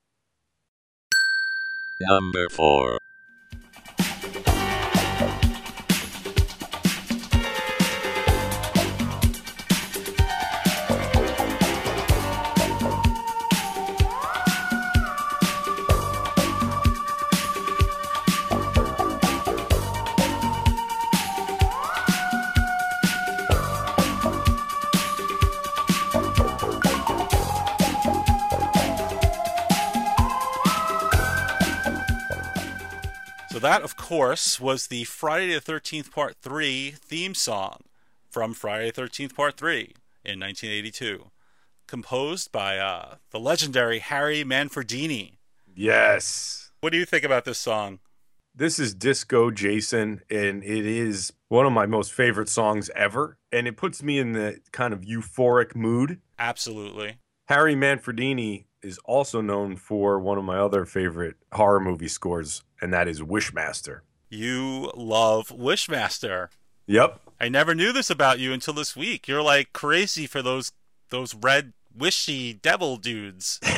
Number 2.02 2.50
4. 2.50 3.01
Course, 34.12 34.60
was 34.60 34.88
the 34.88 35.06
Friday 35.06 35.54
the 35.54 35.62
13th 35.62 36.12
Part 36.12 36.36
3 36.42 36.96
theme 37.00 37.34
song 37.34 37.84
from 38.30 38.54
Friday 38.54 38.92
the 38.92 39.04
13th 39.04 39.34
Part 39.34 39.56
3 39.56 39.94
in 40.26 40.38
1982. 40.38 41.32
composed 41.88 42.52
by 42.52 42.78
uh, 42.78 43.16
the 43.30 43.40
legendary 43.40 44.00
Harry 44.00 44.44
Manfredini. 44.44 45.38
Yes. 45.74 46.72
What 46.82 46.92
do 46.92 46.98
you 46.98 47.06
think 47.06 47.24
about 47.24 47.46
this 47.46 47.58
song? 47.58 48.00
This 48.54 48.80
is 48.80 48.94
Disco 48.94 49.50
Jason, 49.50 50.20
and 50.30 50.62
it 50.62 50.86
is 50.86 51.32
one 51.48 51.66
of 51.66 51.72
my 51.72 51.86
most 51.86 52.12
favorite 52.12 52.50
songs 52.50 52.90
ever. 52.94 53.38
And 53.50 53.66
it 53.66 53.78
puts 53.78 54.04
me 54.04 54.20
in 54.20 54.34
the 54.34 54.60
kind 54.74 54.94
of 54.94 55.04
euphoric 55.04 55.74
mood. 55.74 56.20
Absolutely. 56.38 57.20
Harry 57.48 57.76
Manfredini 57.76 58.66
is 58.82 58.98
also 59.06 59.40
known 59.40 59.78
for 59.78 60.20
one 60.20 60.38
of 60.38 60.44
my 60.44 60.58
other 60.58 60.86
favorite 60.86 61.36
horror 61.54 61.80
movie 61.80 62.08
scores, 62.08 62.64
and 62.82 62.92
that 62.94 63.08
is 63.08 63.22
Wishmaster. 63.22 64.02
You 64.30 64.92
love 64.96 65.50
Wishmaster. 65.50 66.50
Yep. 66.88 67.20
I 67.40 67.50
never 67.50 67.76
knew 67.76 67.92
this 67.92 68.10
about 68.10 68.40
you 68.40 68.54
until 68.54 68.74
this 68.74 68.96
week. 68.96 69.28
You're 69.28 69.42
like 69.42 69.74
crazy 69.74 70.28
for 70.28 70.42
those 70.42 70.72
those 71.10 71.36
red 71.36 71.74
wishy 71.96 72.54
devil 72.54 72.98
dudes. 72.98 73.60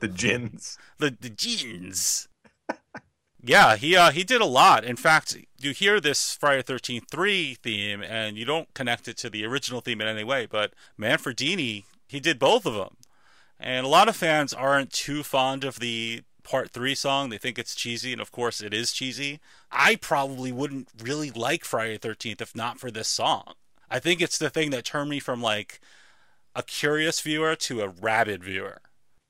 The 0.00 0.08
gins. 0.08 0.78
the 0.98 1.14
the 1.20 1.28
jeans. 1.28 2.26
yeah, 3.42 3.76
he 3.76 3.94
uh 3.94 4.10
he 4.10 4.24
did 4.24 4.40
a 4.40 4.46
lot. 4.46 4.82
In 4.82 4.96
fact, 4.96 5.36
you 5.58 5.72
hear 5.72 6.00
this 6.00 6.34
Friday 6.34 6.62
Thirteenth 6.62 7.04
Three 7.10 7.54
theme, 7.62 8.02
and 8.02 8.38
you 8.38 8.46
don't 8.46 8.72
connect 8.72 9.08
it 9.08 9.18
to 9.18 9.28
the 9.28 9.44
original 9.44 9.82
theme 9.82 10.00
in 10.00 10.08
any 10.08 10.24
way. 10.24 10.46
But 10.46 10.72
Manfredini, 10.98 11.84
he 12.08 12.18
did 12.18 12.38
both 12.38 12.64
of 12.64 12.72
them, 12.72 12.96
and 13.58 13.84
a 13.84 13.90
lot 13.90 14.08
of 14.08 14.16
fans 14.16 14.54
aren't 14.54 14.90
too 14.90 15.22
fond 15.22 15.64
of 15.64 15.80
the 15.80 16.22
Part 16.40 16.70
Three 16.70 16.94
song. 16.94 17.30
They 17.30 17.38
think 17.38 17.58
it's 17.58 17.74
cheesy, 17.74 18.12
and 18.12 18.20
of 18.20 18.32
course, 18.32 18.60
it 18.60 18.74
is 18.74 18.92
cheesy. 18.92 19.40
I 19.70 19.96
probably 19.96 20.52
wouldn't 20.52 20.88
really 21.02 21.30
like 21.30 21.64
Friday 21.64 21.94
the 21.94 21.98
Thirteenth 21.98 22.40
if 22.40 22.54
not 22.56 22.78
for 22.78 22.90
this 22.90 23.08
song. 23.08 23.54
I 23.90 23.98
think 23.98 24.20
it's 24.20 24.38
the 24.38 24.50
thing 24.50 24.70
that 24.70 24.84
turned 24.84 25.10
me 25.10 25.20
from 25.20 25.42
like 25.42 25.80
a 26.54 26.62
curious 26.62 27.20
viewer 27.20 27.56
to 27.56 27.80
a 27.80 27.88
rabid 27.88 28.44
viewer. 28.44 28.80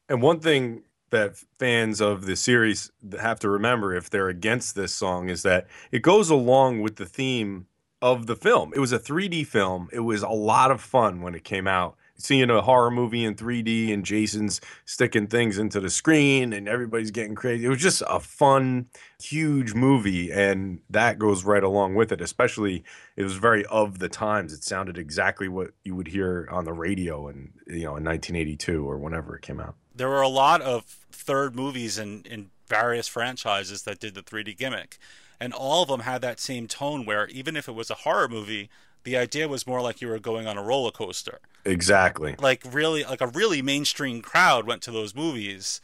And 0.08 0.22
one 0.22 0.40
thing 0.40 0.82
that 1.10 1.36
fans 1.58 2.00
of 2.00 2.26
the 2.26 2.36
series 2.36 2.90
have 3.18 3.40
to 3.40 3.48
remember 3.48 3.94
if 3.94 4.10
they're 4.10 4.28
against 4.28 4.74
this 4.74 4.94
song 4.94 5.28
is 5.28 5.42
that 5.42 5.66
it 5.90 6.02
goes 6.02 6.30
along 6.30 6.80
with 6.80 6.96
the 6.96 7.06
theme 7.06 7.66
of 8.00 8.26
the 8.26 8.36
film. 8.36 8.72
It 8.74 8.80
was 8.80 8.92
a 8.92 8.98
3D 8.98 9.46
film. 9.46 9.88
It 9.92 10.00
was 10.00 10.22
a 10.22 10.28
lot 10.28 10.70
of 10.70 10.80
fun 10.80 11.20
when 11.20 11.34
it 11.34 11.44
came 11.44 11.66
out. 11.66 11.96
Seeing 12.20 12.50
a 12.50 12.60
horror 12.60 12.90
movie 12.90 13.24
in 13.24 13.34
3D 13.34 13.92
and 13.92 14.04
Jason's 14.04 14.60
sticking 14.84 15.26
things 15.26 15.58
into 15.58 15.80
the 15.80 15.90
screen 15.90 16.52
and 16.52 16.68
everybody's 16.68 17.10
getting 17.10 17.34
crazy. 17.34 17.64
It 17.64 17.68
was 17.68 17.80
just 17.80 18.02
a 18.06 18.20
fun, 18.20 18.86
huge 19.22 19.74
movie. 19.74 20.30
And 20.30 20.80
that 20.90 21.18
goes 21.18 21.44
right 21.44 21.62
along 21.62 21.94
with 21.94 22.12
it, 22.12 22.20
especially 22.20 22.84
it 23.16 23.22
was 23.22 23.34
very 23.34 23.64
of 23.66 23.98
the 23.98 24.08
times. 24.08 24.52
It 24.52 24.62
sounded 24.64 24.98
exactly 24.98 25.48
what 25.48 25.70
you 25.84 25.94
would 25.96 26.08
hear 26.08 26.46
on 26.50 26.64
the 26.64 26.72
radio 26.72 27.28
and 27.28 27.52
you 27.66 27.84
know 27.84 27.96
in 27.96 28.04
1982 28.04 28.88
or 28.88 28.98
whenever 28.98 29.36
it 29.36 29.42
came 29.42 29.60
out. 29.60 29.74
there 29.94 30.08
were 30.08 30.22
a 30.22 30.28
lot 30.28 30.60
of 30.60 30.84
third 31.10 31.54
movies 31.54 31.98
in, 31.98 32.22
in 32.22 32.50
various 32.66 33.08
franchises 33.08 33.82
that 33.82 33.98
did 33.98 34.14
the 34.14 34.22
3D 34.22 34.56
gimmick. 34.56 34.98
And 35.38 35.52
all 35.52 35.82
of 35.82 35.88
them 35.88 36.00
had 36.00 36.20
that 36.22 36.38
same 36.38 36.66
tone 36.66 37.06
where 37.06 37.26
even 37.28 37.56
if 37.56 37.68
it 37.68 37.74
was 37.74 37.90
a 37.90 37.94
horror 37.94 38.28
movie, 38.28 38.68
the 39.04 39.16
idea 39.16 39.48
was 39.48 39.66
more 39.66 39.80
like 39.80 40.00
you 40.00 40.08
were 40.08 40.18
going 40.18 40.46
on 40.46 40.56
a 40.58 40.62
roller 40.62 40.90
coaster. 40.90 41.40
Exactly. 41.64 42.36
Like 42.38 42.62
really 42.70 43.04
like 43.04 43.20
a 43.20 43.26
really 43.26 43.62
mainstream 43.62 44.22
crowd 44.22 44.66
went 44.66 44.82
to 44.82 44.90
those 44.90 45.14
movies 45.14 45.80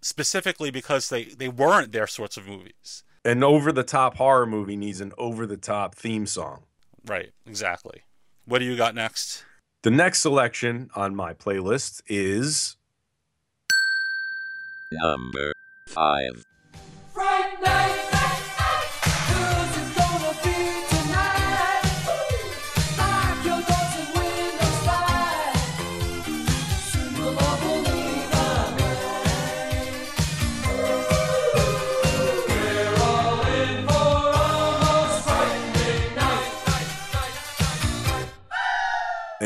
specifically 0.00 0.70
because 0.70 1.08
they, 1.08 1.24
they 1.24 1.48
weren't 1.48 1.92
their 1.92 2.06
sorts 2.06 2.36
of 2.36 2.46
movies. 2.46 3.02
An 3.24 3.42
over 3.42 3.72
the 3.72 3.82
top 3.82 4.16
horror 4.16 4.46
movie 4.46 4.76
needs 4.76 5.00
an 5.00 5.12
over 5.18 5.46
the 5.46 5.56
top 5.56 5.94
theme 5.94 6.26
song. 6.26 6.62
Right, 7.04 7.32
exactly. 7.44 8.02
What 8.44 8.60
do 8.60 8.64
you 8.64 8.76
got 8.76 8.94
next? 8.94 9.44
The 9.82 9.90
next 9.90 10.20
selection 10.20 10.90
on 10.94 11.14
my 11.16 11.34
playlist 11.34 12.02
is 12.06 12.76
Number 14.92 15.52
5. 15.88 16.44
Fright 17.12 17.62
night, 17.62 17.95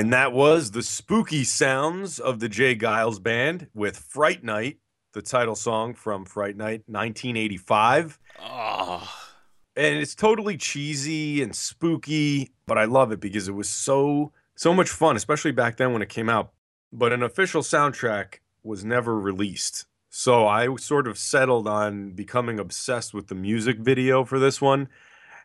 and 0.00 0.14
that 0.14 0.32
was 0.32 0.70
the 0.70 0.82
spooky 0.82 1.44
sounds 1.44 2.18
of 2.18 2.40
the 2.40 2.48
J. 2.48 2.74
Geils 2.74 3.22
band 3.22 3.66
with 3.74 3.98
Fright 3.98 4.42
Night, 4.42 4.78
the 5.12 5.20
title 5.20 5.54
song 5.54 5.92
from 5.92 6.24
Fright 6.24 6.56
Night 6.56 6.84
1985. 6.86 8.18
Oh, 8.38 8.42
ah. 8.42 9.34
and 9.76 9.96
it's 9.96 10.14
totally 10.14 10.56
cheesy 10.56 11.42
and 11.42 11.54
spooky, 11.54 12.50
but 12.64 12.78
I 12.78 12.86
love 12.86 13.12
it 13.12 13.20
because 13.20 13.46
it 13.46 13.52
was 13.52 13.68
so 13.68 14.32
so 14.54 14.72
much 14.72 14.88
fun, 14.88 15.16
especially 15.16 15.52
back 15.52 15.76
then 15.76 15.92
when 15.92 16.00
it 16.00 16.08
came 16.08 16.30
out. 16.30 16.52
But 16.90 17.12
an 17.12 17.22
official 17.22 17.60
soundtrack 17.60 18.36
was 18.62 18.82
never 18.82 19.20
released. 19.20 19.84
So 20.08 20.46
I 20.46 20.74
sort 20.76 21.08
of 21.08 21.18
settled 21.18 21.68
on 21.68 22.12
becoming 22.12 22.58
obsessed 22.58 23.12
with 23.12 23.26
the 23.26 23.34
music 23.34 23.76
video 23.76 24.24
for 24.24 24.38
this 24.38 24.62
one. 24.62 24.88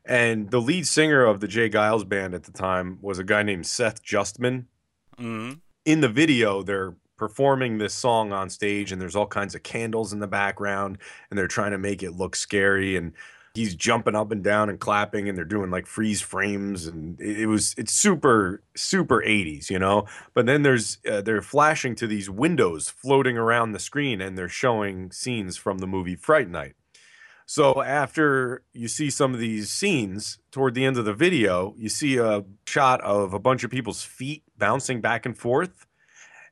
And 0.06 0.52
the 0.52 0.62
lead 0.62 0.88
singer 0.88 1.26
of 1.26 1.40
the 1.40 1.48
J. 1.48 1.70
Geils 1.70 2.08
band 2.08 2.34
at 2.36 2.44
the 2.44 2.52
time 2.52 3.00
was 3.02 3.18
a 3.18 3.24
guy 3.24 3.44
named 3.44 3.66
Seth 3.66 4.04
Justman. 4.04 4.66
mm, 5.18 5.60
In 5.86 6.02
the 6.02 6.10
video, 6.10 6.62
they're 6.62 6.96
performing 7.18 7.78
this 7.78 7.94
song 7.94 8.32
on 8.34 8.50
stage 8.50 8.92
and 8.92 9.02
there's 9.02 9.16
all 9.16 9.26
kinds 9.26 9.56
of 9.56 9.64
candles 9.64 10.12
in 10.12 10.20
the 10.20 10.28
background 10.28 10.98
and 11.30 11.38
they're 11.40 11.48
trying 11.48 11.72
to 11.72 11.78
make 11.78 12.04
it 12.04 12.12
look 12.12 12.36
scary 12.36 12.98
and 12.98 13.14
he's 13.54 13.74
jumping 13.74 14.16
up 14.16 14.34
and 14.34 14.44
down 14.44 14.70
and 14.70 14.82
clapping 14.82 15.30
and 15.30 15.38
they're 15.38 15.46
doing 15.46 15.72
like 15.72 15.88
freeze 15.88 16.20
frames 16.20 16.86
and 16.86 17.20
it, 17.22 17.40
it 17.42 17.46
was 17.46 17.74
it's 17.78 17.94
super 17.94 18.62
super 18.76 19.24
80s 19.26 19.70
you 19.70 19.80
know? 19.80 20.06
But 20.34 20.46
then 20.46 20.64
there's 20.64 20.98
uh, 21.10 21.22
they're 21.22 21.42
flashing 21.42 21.96
to 21.96 22.06
these 22.06 22.30
windows 22.30 22.90
floating 22.90 23.38
around 23.38 23.72
the 23.72 23.80
screen 23.80 24.20
and 24.20 24.38
they're 24.38 24.50
showing 24.50 25.10
scenes 25.12 25.56
from 25.56 25.78
the 25.78 25.88
movie 25.88 26.18
Fright 26.18 26.50
Night 26.50 26.76
so 27.46 27.82
after 27.82 28.64
you 28.74 28.88
see 28.88 29.10
some 29.10 29.34
of 29.34 29.40
these 29.40 29.72
scenes 29.72 30.40
toward 30.52 30.74
the 30.74 30.86
end 30.86 30.98
of 30.98 31.06
the 31.06 31.14
video 31.14 31.74
you 31.78 31.90
see 31.90 32.18
a 32.18 32.44
shot 32.66 33.02
of 33.02 33.34
a 33.34 33.40
bunch 33.40 33.64
of 33.64 33.72
people's 33.72 34.04
feet 34.04 34.44
bouncing 34.58 35.02
back 35.02 35.26
and 35.26 35.38
forth 35.38 35.86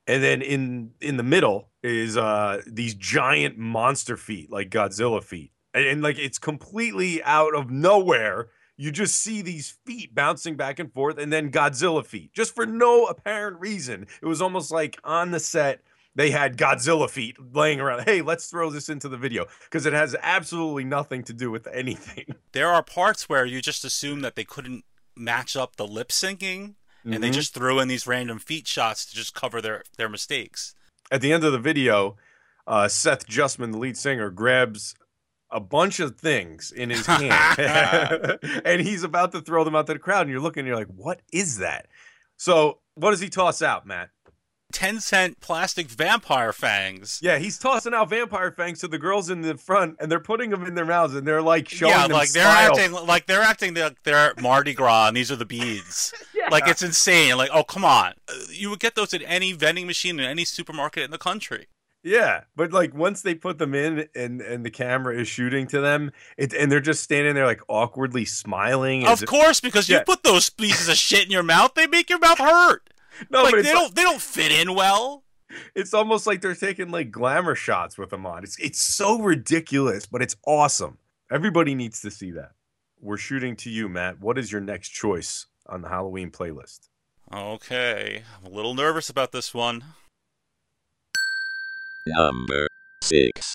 and 0.07 0.23
then 0.23 0.41
in 0.41 0.91
in 1.01 1.17
the 1.17 1.23
middle 1.23 1.69
is 1.81 2.17
uh 2.17 2.61
these 2.67 2.93
giant 2.95 3.57
monster 3.57 4.17
feet 4.17 4.51
like 4.51 4.69
godzilla 4.69 5.23
feet 5.23 5.53
and, 5.73 5.85
and, 5.85 6.01
like 6.01 6.19
it's 6.19 6.39
completely 6.39 7.23
out 7.23 7.55
of 7.55 7.69
nowhere. 7.69 8.49
You 8.77 8.91
just 8.91 9.15
see 9.19 9.41
these 9.41 9.77
feet 9.85 10.15
bouncing 10.15 10.55
back 10.55 10.79
and 10.79 10.91
forth 10.91 11.17
and 11.17 11.31
then 11.31 11.51
godzilla 11.51 12.05
feet 12.05 12.33
just 12.33 12.55
for 12.55 12.65
no 12.65 13.05
apparent 13.05 13.59
reason. 13.59 14.07
It 14.21 14.25
was 14.25 14.41
almost 14.41 14.71
like 14.71 14.99
on 15.03 15.31
the 15.31 15.39
set 15.39 15.81
they 16.15 16.31
had 16.31 16.57
godzilla 16.57 17.09
feet 17.09 17.35
laying 17.53 17.79
around 17.79 18.03
hey 18.03 18.21
let's 18.21 18.47
throw 18.47 18.69
this 18.69 18.89
into 18.89 19.09
the 19.09 19.17
video 19.17 19.45
because 19.65 19.85
it 19.85 19.93
has 19.93 20.15
absolutely 20.21 20.83
nothing 20.83 21.23
to 21.23 21.33
do 21.33 21.49
with 21.51 21.67
anything 21.67 22.25
there 22.51 22.69
are 22.69 22.83
parts 22.83 23.27
where 23.29 23.45
you 23.45 23.61
just 23.61 23.83
assume 23.83 24.21
that 24.21 24.35
they 24.35 24.43
couldn't 24.43 24.83
match 25.15 25.55
up 25.55 25.75
the 25.75 25.87
lip 25.87 26.09
syncing 26.09 26.75
and 27.05 27.21
they 27.21 27.29
Mhm. 27.29 27.33
just 27.33 27.53
threw 27.53 27.79
in 27.79 27.87
these 27.89 28.07
random 28.07 28.39
feet 28.39 28.65
shots 28.67 29.05
to 29.05 29.13
just 29.15 29.33
cover 29.33 29.61
their 29.61 29.83
their 29.97 30.07
mistakes. 30.09 30.73
at 31.11 31.19
the 31.21 31.33
end 31.33 31.43
of 31.43 31.51
the 31.51 31.59
video, 31.59 32.15
uh, 32.65 32.87
Seth 32.87 33.27
Justman, 33.27 33.71
the 33.73 33.77
lead 33.77 33.97
singer, 33.97 34.29
grabs 34.29 34.95
a 35.51 35.59
bunch 35.59 35.99
of 35.99 36.17
things 36.17 36.71
in 36.71 36.89
his 36.89 37.05
hand 37.07 38.39
and 38.65 38.81
he's 38.81 39.03
about 39.03 39.31
to 39.33 39.41
throw 39.41 39.63
them 39.65 39.75
out 39.75 39.85
to 39.87 39.93
the 39.93 39.99
crowd. 39.99 40.21
And 40.21 40.29
you're 40.31 40.39
looking, 40.39 40.61
and 40.61 40.67
you're 40.67 40.77
like, 40.77 40.87
what 40.87 41.21
is 41.33 41.57
that? 41.57 41.87
So, 42.37 42.79
what 42.95 43.11
does 43.11 43.19
he 43.19 43.29
toss 43.29 43.61
out, 43.61 43.85
Matt? 43.85 44.09
10 44.73 44.99
cent 44.99 45.39
plastic 45.39 45.87
vampire 45.87 46.51
fangs. 46.51 47.19
Yeah, 47.21 47.37
he's 47.37 47.57
tossing 47.57 47.93
out 47.93 48.09
vampire 48.09 48.51
fangs 48.51 48.79
to 48.79 48.87
the 48.87 48.97
girls 48.97 49.29
in 49.29 49.41
the 49.41 49.57
front, 49.57 49.97
and 49.99 50.11
they're 50.11 50.19
putting 50.19 50.49
them 50.49 50.65
in 50.65 50.75
their 50.75 50.85
mouths, 50.85 51.15
and 51.15 51.27
they're 51.27 51.41
like 51.41 51.69
showing 51.69 51.91
yeah, 51.91 52.07
them 52.07 52.11
like 52.11 52.31
they're 52.31 52.43
style. 52.43 52.71
acting 52.71 52.91
like 52.91 53.25
they're 53.27 53.41
acting 53.41 53.73
like 53.75 54.01
they're 54.03 54.33
Mardi 54.41 54.73
Gras 54.73 55.07
and 55.07 55.17
these 55.17 55.31
are 55.31 55.35
the 55.35 55.45
beads. 55.45 56.13
yeah. 56.35 56.49
Like 56.49 56.67
it's 56.67 56.81
insane. 56.81 57.37
Like, 57.37 57.49
oh 57.53 57.63
come 57.63 57.85
on. 57.85 58.13
You 58.49 58.69
would 58.69 58.79
get 58.79 58.95
those 58.95 59.13
at 59.13 59.21
any 59.25 59.53
vending 59.53 59.87
machine 59.87 60.19
in 60.19 60.25
any 60.25 60.45
supermarket 60.45 61.03
in 61.03 61.11
the 61.11 61.17
country. 61.17 61.67
Yeah, 62.03 62.41
but 62.53 62.73
like 62.73 62.93
once 62.93 63.21
they 63.21 63.33
put 63.33 63.59
them 63.59 63.73
in 63.73 64.09
and 64.13 64.41
and 64.41 64.65
the 64.65 64.69
camera 64.69 65.17
is 65.17 65.29
shooting 65.29 65.67
to 65.67 65.79
them, 65.79 66.11
it 66.37 66.53
and 66.53 66.69
they're 66.69 66.81
just 66.81 67.01
standing 67.01 67.33
there 67.33 67.45
like 67.45 67.61
awkwardly 67.69 68.25
smiling. 68.25 69.07
Of 69.07 69.25
course, 69.25 69.61
because 69.61 69.87
you 69.87 70.01
put 70.01 70.23
those 70.23 70.49
pieces 70.49 70.89
of 70.89 70.95
shit 70.95 71.23
in 71.23 71.31
your 71.31 71.43
mouth, 71.43 71.75
they 71.75 71.87
make 71.87 72.09
your 72.09 72.19
mouth 72.19 72.39
hurt. 72.39 72.89
No, 73.29 73.43
like 73.43 73.55
but 73.55 73.63
they 73.63 73.71
don't 73.71 73.95
they 73.95 74.03
don't 74.03 74.21
fit 74.21 74.51
in 74.51 74.73
well. 74.75 75.23
it's 75.75 75.93
almost 75.93 76.27
like 76.27 76.41
they're 76.41 76.55
taking 76.55 76.91
like 76.91 77.11
glamour 77.11 77.55
shots 77.55 77.97
with 77.97 78.09
them 78.09 78.25
on. 78.25 78.43
It's 78.43 78.57
it's 78.59 78.81
so 78.81 79.19
ridiculous, 79.19 80.05
but 80.05 80.21
it's 80.21 80.35
awesome. 80.45 80.97
Everybody 81.31 81.75
needs 81.75 82.01
to 82.01 82.11
see 82.11 82.31
that. 82.31 82.51
We're 82.99 83.17
shooting 83.17 83.55
to 83.57 83.69
you, 83.69 83.89
Matt. 83.89 84.19
What 84.19 84.37
is 84.37 84.51
your 84.51 84.61
next 84.61 84.89
choice 84.89 85.47
on 85.67 85.81
the 85.81 85.89
Halloween 85.89 86.31
playlist? 86.31 86.89
Okay, 87.33 88.23
I'm 88.37 88.51
a 88.51 88.55
little 88.55 88.73
nervous 88.75 89.09
about 89.09 89.31
this 89.31 89.53
one. 89.53 89.83
Number 92.05 92.67
6. 93.03 93.53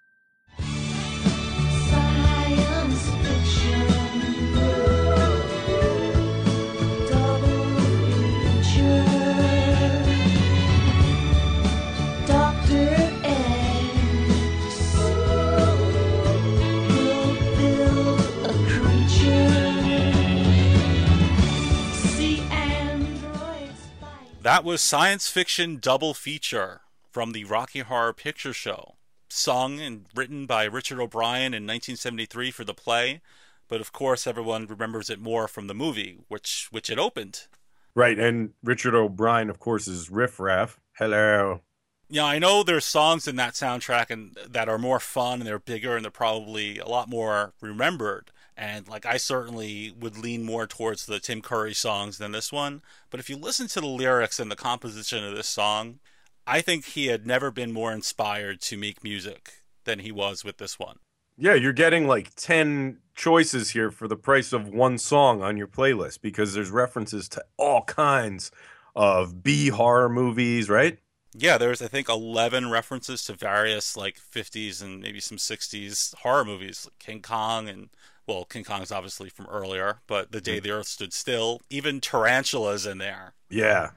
That 24.48 24.64
was 24.64 24.80
science 24.80 25.28
fiction 25.28 25.76
double 25.78 26.14
feature 26.14 26.80
from 27.10 27.32
the 27.32 27.44
Rocky 27.44 27.80
Horror 27.80 28.14
Picture 28.14 28.54
Show, 28.54 28.94
sung 29.28 29.78
and 29.78 30.06
written 30.14 30.46
by 30.46 30.64
Richard 30.64 30.98
O'Brien 31.00 31.52
in 31.52 31.66
1973 31.66 32.50
for 32.52 32.64
the 32.64 32.72
play, 32.72 33.20
but 33.68 33.82
of 33.82 33.92
course 33.92 34.26
everyone 34.26 34.66
remembers 34.66 35.10
it 35.10 35.20
more 35.20 35.48
from 35.48 35.66
the 35.66 35.74
movie, 35.74 36.20
which 36.28 36.68
which 36.70 36.88
it 36.88 36.98
opened. 36.98 37.46
Right, 37.94 38.18
and 38.18 38.54
Richard 38.64 38.94
O'Brien, 38.94 39.50
of 39.50 39.58
course, 39.58 39.86
is 39.86 40.08
Riff 40.08 40.40
Raff. 40.40 40.80
Hello. 40.96 41.60
Yeah, 42.08 42.24
I 42.24 42.38
know 42.38 42.62
there's 42.62 42.86
songs 42.86 43.28
in 43.28 43.36
that 43.36 43.52
soundtrack 43.52 44.08
and 44.08 44.34
that 44.48 44.70
are 44.70 44.78
more 44.78 44.98
fun 44.98 45.40
and 45.40 45.46
they're 45.46 45.58
bigger 45.58 45.94
and 45.94 46.06
they're 46.06 46.10
probably 46.10 46.78
a 46.78 46.88
lot 46.88 47.10
more 47.10 47.52
remembered. 47.60 48.30
And 48.58 48.88
like 48.88 49.06
I 49.06 49.18
certainly 49.18 49.94
would 49.96 50.18
lean 50.18 50.42
more 50.42 50.66
towards 50.66 51.06
the 51.06 51.20
Tim 51.20 51.40
Curry 51.40 51.74
songs 51.74 52.18
than 52.18 52.32
this 52.32 52.50
one. 52.50 52.82
But 53.08 53.20
if 53.20 53.30
you 53.30 53.36
listen 53.36 53.68
to 53.68 53.80
the 53.80 53.86
lyrics 53.86 54.40
and 54.40 54.50
the 54.50 54.56
composition 54.56 55.22
of 55.22 55.36
this 55.36 55.48
song, 55.48 56.00
I 56.44 56.60
think 56.60 56.84
he 56.84 57.06
had 57.06 57.24
never 57.24 57.52
been 57.52 57.72
more 57.72 57.92
inspired 57.92 58.60
to 58.62 58.76
make 58.76 59.04
music 59.04 59.62
than 59.84 60.00
he 60.00 60.10
was 60.10 60.44
with 60.44 60.58
this 60.58 60.76
one. 60.76 60.98
Yeah, 61.36 61.54
you're 61.54 61.72
getting 61.72 62.08
like 62.08 62.34
10 62.34 62.98
choices 63.14 63.70
here 63.70 63.92
for 63.92 64.08
the 64.08 64.16
price 64.16 64.52
of 64.52 64.68
one 64.68 64.98
song 64.98 65.40
on 65.40 65.56
your 65.56 65.68
playlist 65.68 66.20
because 66.20 66.52
there's 66.52 66.72
references 66.72 67.28
to 67.28 67.44
all 67.58 67.82
kinds 67.82 68.50
of 68.96 69.44
B 69.44 69.68
horror 69.68 70.08
movies, 70.08 70.68
right? 70.68 70.98
Yeah, 71.32 71.58
there's 71.58 71.80
I 71.80 71.86
think 71.86 72.08
11 72.08 72.70
references 72.70 73.22
to 73.24 73.34
various 73.34 73.96
like 73.96 74.18
50s 74.18 74.82
and 74.82 75.00
maybe 75.00 75.20
some 75.20 75.38
60s 75.38 76.16
horror 76.16 76.44
movies, 76.44 76.86
like 76.86 76.98
King 76.98 77.22
Kong 77.22 77.68
and 77.68 77.90
well, 78.28 78.44
King 78.44 78.62
Kong's 78.62 78.92
obviously 78.92 79.30
from 79.30 79.46
earlier, 79.46 80.00
but 80.06 80.30
The 80.30 80.40
Day 80.40 80.58
mm-hmm. 80.58 80.64
the 80.64 80.70
Earth 80.72 80.86
Stood 80.86 81.12
Still, 81.12 81.60
even 81.70 82.00
Tarantula's 82.00 82.86
in 82.86 82.98
there. 82.98 83.32
Yeah. 83.48 83.90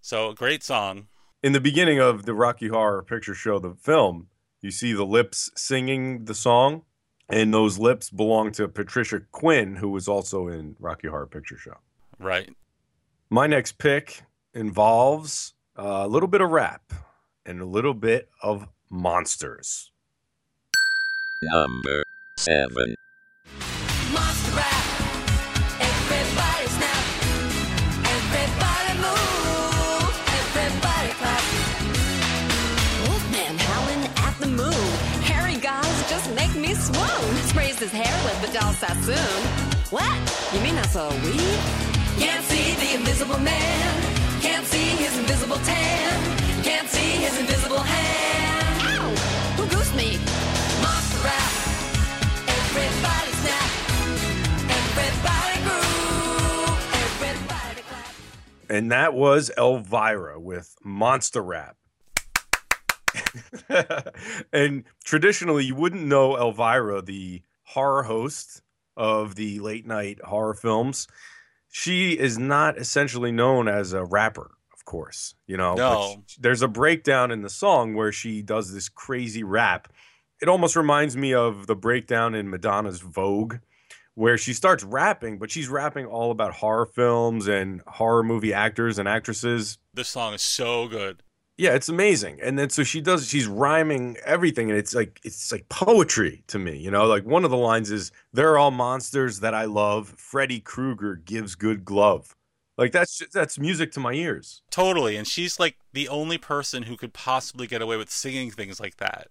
So, 0.00 0.30
a 0.30 0.34
great 0.34 0.64
song. 0.64 1.06
In 1.42 1.52
the 1.52 1.60
beginning 1.60 2.00
of 2.00 2.26
the 2.26 2.34
Rocky 2.34 2.68
Horror 2.68 3.02
Picture 3.04 3.34
Show, 3.34 3.60
the 3.60 3.74
film, 3.74 4.26
you 4.60 4.72
see 4.72 4.92
the 4.92 5.06
lips 5.06 5.50
singing 5.56 6.24
the 6.24 6.34
song, 6.34 6.82
and 7.28 7.54
those 7.54 7.78
lips 7.78 8.10
belong 8.10 8.50
to 8.52 8.66
Patricia 8.66 9.20
Quinn, 9.30 9.76
who 9.76 9.90
was 9.90 10.08
also 10.08 10.48
in 10.48 10.74
Rocky 10.80 11.06
Horror 11.06 11.28
Picture 11.28 11.56
Show. 11.56 11.76
Right. 12.18 12.50
My 13.30 13.46
next 13.46 13.78
pick 13.78 14.22
involves 14.54 15.54
uh, 15.78 16.02
a 16.04 16.08
little 16.08 16.28
bit 16.28 16.40
of 16.40 16.50
rap 16.50 16.92
and 17.46 17.60
a 17.60 17.66
little 17.66 17.94
bit 17.94 18.28
of 18.42 18.66
monsters. 18.90 19.92
Number 21.42 22.02
7. 22.38 22.96
His 37.80 37.92
hair 37.92 38.24
with 38.24 38.50
Vidal 38.50 38.72
Sassoon. 38.72 39.16
What? 39.90 40.52
You 40.52 40.60
mean 40.60 40.74
that's 40.74 40.96
a 40.96 41.08
weed? 41.24 41.58
Can't 42.18 42.44
see 42.44 42.74
the 42.74 42.98
invisible 42.98 43.38
man. 43.38 44.02
Can't 44.40 44.66
see 44.66 44.96
his 45.02 45.16
invisible 45.18 45.58
tan. 45.58 46.64
Can't 46.64 46.88
see 46.88 47.10
his 47.22 47.38
invisible 47.38 47.78
hand. 47.78 48.27
And 58.68 58.90
that 58.92 59.14
was 59.14 59.50
Elvira 59.56 60.38
with 60.38 60.74
Monster 60.84 61.42
Rap. 61.42 61.76
and 64.52 64.84
traditionally, 65.04 65.64
you 65.64 65.74
wouldn't 65.74 66.04
know 66.04 66.36
Elvira, 66.36 67.02
the 67.02 67.42
horror 67.64 68.02
host 68.04 68.62
of 68.96 69.34
the 69.36 69.58
late 69.60 69.86
night 69.86 70.18
horror 70.24 70.54
films. 70.54 71.08
She 71.70 72.12
is 72.18 72.38
not 72.38 72.78
essentially 72.78 73.30
known 73.32 73.68
as 73.68 73.92
a 73.92 74.04
rapper, 74.04 74.50
of 74.72 74.84
course. 74.84 75.34
You 75.46 75.56
know, 75.56 75.74
No. 75.74 76.24
there's 76.38 76.62
a 76.62 76.68
breakdown 76.68 77.30
in 77.30 77.42
the 77.42 77.50
song 77.50 77.94
where 77.94 78.12
she 78.12 78.42
does 78.42 78.72
this 78.72 78.88
crazy 78.88 79.42
rap. 79.42 79.88
It 80.40 80.48
almost 80.48 80.76
reminds 80.76 81.16
me 81.16 81.34
of 81.34 81.66
the 81.66 81.74
breakdown 81.76 82.34
in 82.34 82.48
Madonna's 82.48 83.00
Vogue, 83.00 83.56
where 84.18 84.36
she 84.36 84.52
starts 84.52 84.82
rapping, 84.82 85.38
but 85.38 85.48
she's 85.48 85.68
rapping 85.68 86.04
all 86.04 86.32
about 86.32 86.54
horror 86.54 86.86
films 86.86 87.46
and 87.46 87.80
horror 87.86 88.24
movie 88.24 88.52
actors 88.52 88.98
and 88.98 89.08
actresses. 89.08 89.78
This 89.94 90.08
song 90.08 90.34
is 90.34 90.42
so 90.42 90.88
good. 90.88 91.22
Yeah, 91.56 91.74
it's 91.74 91.88
amazing. 91.88 92.40
And 92.42 92.58
then 92.58 92.68
so 92.68 92.82
she 92.82 93.00
does 93.00 93.28
she's 93.28 93.46
rhyming 93.46 94.16
everything 94.24 94.70
and 94.70 94.78
it's 94.78 94.92
like 94.92 95.20
it's 95.22 95.52
like 95.52 95.68
poetry 95.68 96.42
to 96.48 96.58
me, 96.58 96.76
you 96.76 96.90
know? 96.90 97.06
Like 97.06 97.26
one 97.26 97.44
of 97.44 97.52
the 97.52 97.56
lines 97.56 97.92
is 97.92 98.10
they're 98.32 98.58
all 98.58 98.72
monsters 98.72 99.38
that 99.38 99.54
I 99.54 99.66
love. 99.66 100.08
Freddy 100.16 100.58
Krueger 100.58 101.14
gives 101.14 101.54
good 101.54 101.84
glove. 101.84 102.34
Like 102.76 102.90
that's 102.90 103.18
just, 103.18 103.32
that's 103.32 103.56
music 103.56 103.92
to 103.92 104.00
my 104.00 104.14
ears. 104.14 104.62
Totally. 104.70 105.16
And 105.16 105.28
she's 105.28 105.60
like 105.60 105.76
the 105.92 106.08
only 106.08 106.38
person 106.38 106.84
who 106.84 106.96
could 106.96 107.12
possibly 107.12 107.68
get 107.68 107.82
away 107.82 107.96
with 107.96 108.10
singing 108.10 108.50
things 108.50 108.80
like 108.80 108.96
that. 108.96 109.28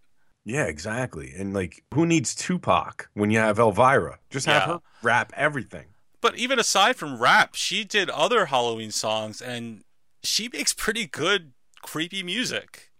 Yeah, 0.50 0.64
exactly. 0.64 1.34
And 1.38 1.54
like 1.54 1.84
who 1.94 2.06
needs 2.06 2.34
Tupac 2.34 3.10
when 3.14 3.32
you 3.32 3.40
have 3.40 3.60
Elvira? 3.60 4.20
Just 4.30 4.46
have 4.46 4.62
Yeah. 4.62 4.74
her 4.76 4.80
rap 5.04 5.34
everything. 5.36 5.88
But 6.22 6.38
even 6.38 6.58
aside 6.58 6.96
from 6.96 7.20
rap, 7.20 7.56
she 7.56 7.84
did 7.84 8.10
other 8.10 8.46
Halloween 8.46 8.92
songs 8.92 9.42
and 9.42 9.84
she 10.24 10.50
makes 10.52 10.72
pretty 10.72 11.06
good 11.06 11.52
creepy 11.82 12.24
music. 12.24 12.92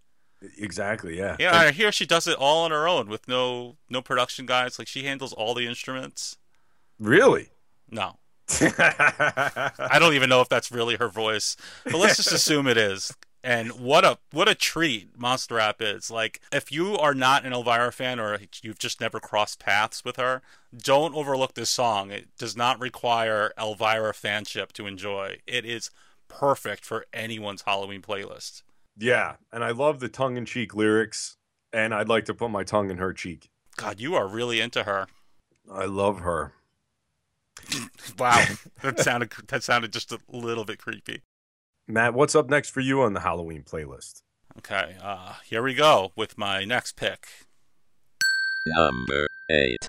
Exactly, 0.58 1.18
yeah. 1.18 1.38
Yeah, 1.40 1.56
I 1.58 1.72
hear 1.72 1.92
she 1.94 2.06
does 2.06 2.28
it 2.28 2.38
all 2.38 2.66
on 2.66 2.72
her 2.72 2.86
own 2.88 3.08
with 3.08 3.30
no 3.30 3.78
no 3.90 4.02
production 4.02 4.46
guys. 4.46 4.78
Like 4.78 4.90
she 4.90 5.06
handles 5.06 5.32
all 5.32 5.54
the 5.54 5.66
instruments. 5.68 6.36
Really? 7.00 7.50
No. 7.90 8.20
I 8.62 9.98
don't 10.00 10.14
even 10.16 10.30
know 10.30 10.42
if 10.42 10.50
that's 10.50 10.72
really 10.72 10.96
her 10.98 11.08
voice, 11.10 11.56
but 11.86 11.96
let's 11.96 12.18
just 12.18 12.32
assume 12.34 12.68
it 12.68 12.78
is. 12.78 13.14
And 13.48 13.80
what 13.80 14.04
a 14.04 14.18
what 14.34 14.50
a 14.50 14.56
treat 14.56 15.18
Monster 15.18 15.56
Rap 15.56 15.78
is. 15.80 16.12
Like 16.12 16.42
if 16.52 16.70
you 16.70 16.98
are 16.98 17.14
not 17.14 17.46
an 17.46 17.54
Elvira 17.54 17.94
fan 17.94 18.20
or 18.20 18.38
you've 18.62 18.78
just 18.78 19.00
never 19.00 19.22
crossed 19.22 19.58
paths 19.58 20.04
with 20.04 20.18
her, 20.18 20.42
don't 20.78 21.16
overlook 21.16 21.54
this 21.54 21.70
song. 21.70 22.12
It 22.12 22.28
does 22.38 22.58
not 22.58 22.78
require 22.78 23.54
Elvira 23.58 24.12
fanship 24.12 24.74
to 24.74 24.86
enjoy. 24.86 25.38
It 25.48 25.64
is 25.64 25.92
perfect 26.28 26.84
for 26.84 27.06
anyone's 27.14 27.62
Halloween 27.62 28.02
playlist. 28.02 28.64
Yeah, 28.98 29.36
and 29.54 29.64
I 29.64 29.72
love 29.72 30.02
the 30.02 30.10
tongue-in-cheek 30.10 30.76
lyrics 30.76 31.38
and 31.72 31.94
I'd 31.94 32.10
like 32.10 32.26
to 32.26 32.34
put 32.34 32.52
my 32.52 32.66
tongue 32.66 32.92
in 32.92 32.98
her 32.98 33.14
cheek. 33.14 33.50
God, 33.78 34.02
you 34.02 34.14
are 34.16 34.28
really 34.28 34.60
into 34.60 34.84
her. 34.84 35.08
I 35.72 35.86
love 35.86 36.20
her. 36.20 36.52
Wow, 38.20 38.46
that 38.82 39.00
sounded 39.00 39.32
that 39.48 39.64
sounded 39.64 39.94
just 39.94 40.12
a 40.12 40.20
little 40.32 40.66
bit 40.66 40.80
creepy. 40.80 41.22
Matt, 41.90 42.14
what's 42.14 42.36
up 42.36 42.50
next 42.50 42.72
for 42.72 42.82
you 42.82 43.02
on 43.02 43.14
the 43.14 43.22
Halloween 43.22 43.64
playlist? 43.64 44.22
Okay, 44.58 44.98
uh, 45.02 45.36
here 45.46 45.64
we 45.64 45.74
go 45.74 46.12
with 46.18 46.38
my 46.38 46.66
next 46.66 46.98
pick. 46.98 47.28
Number 48.76 49.28
8. 49.50 49.88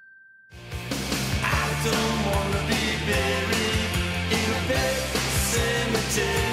I 1.43 1.81
don't 1.85 2.25
wanna 2.31 2.63
be 2.69 2.95
buried 3.05 4.31
in 4.31 4.49
a 4.49 4.63
pet 4.69 4.97
cemetery. 5.51 6.48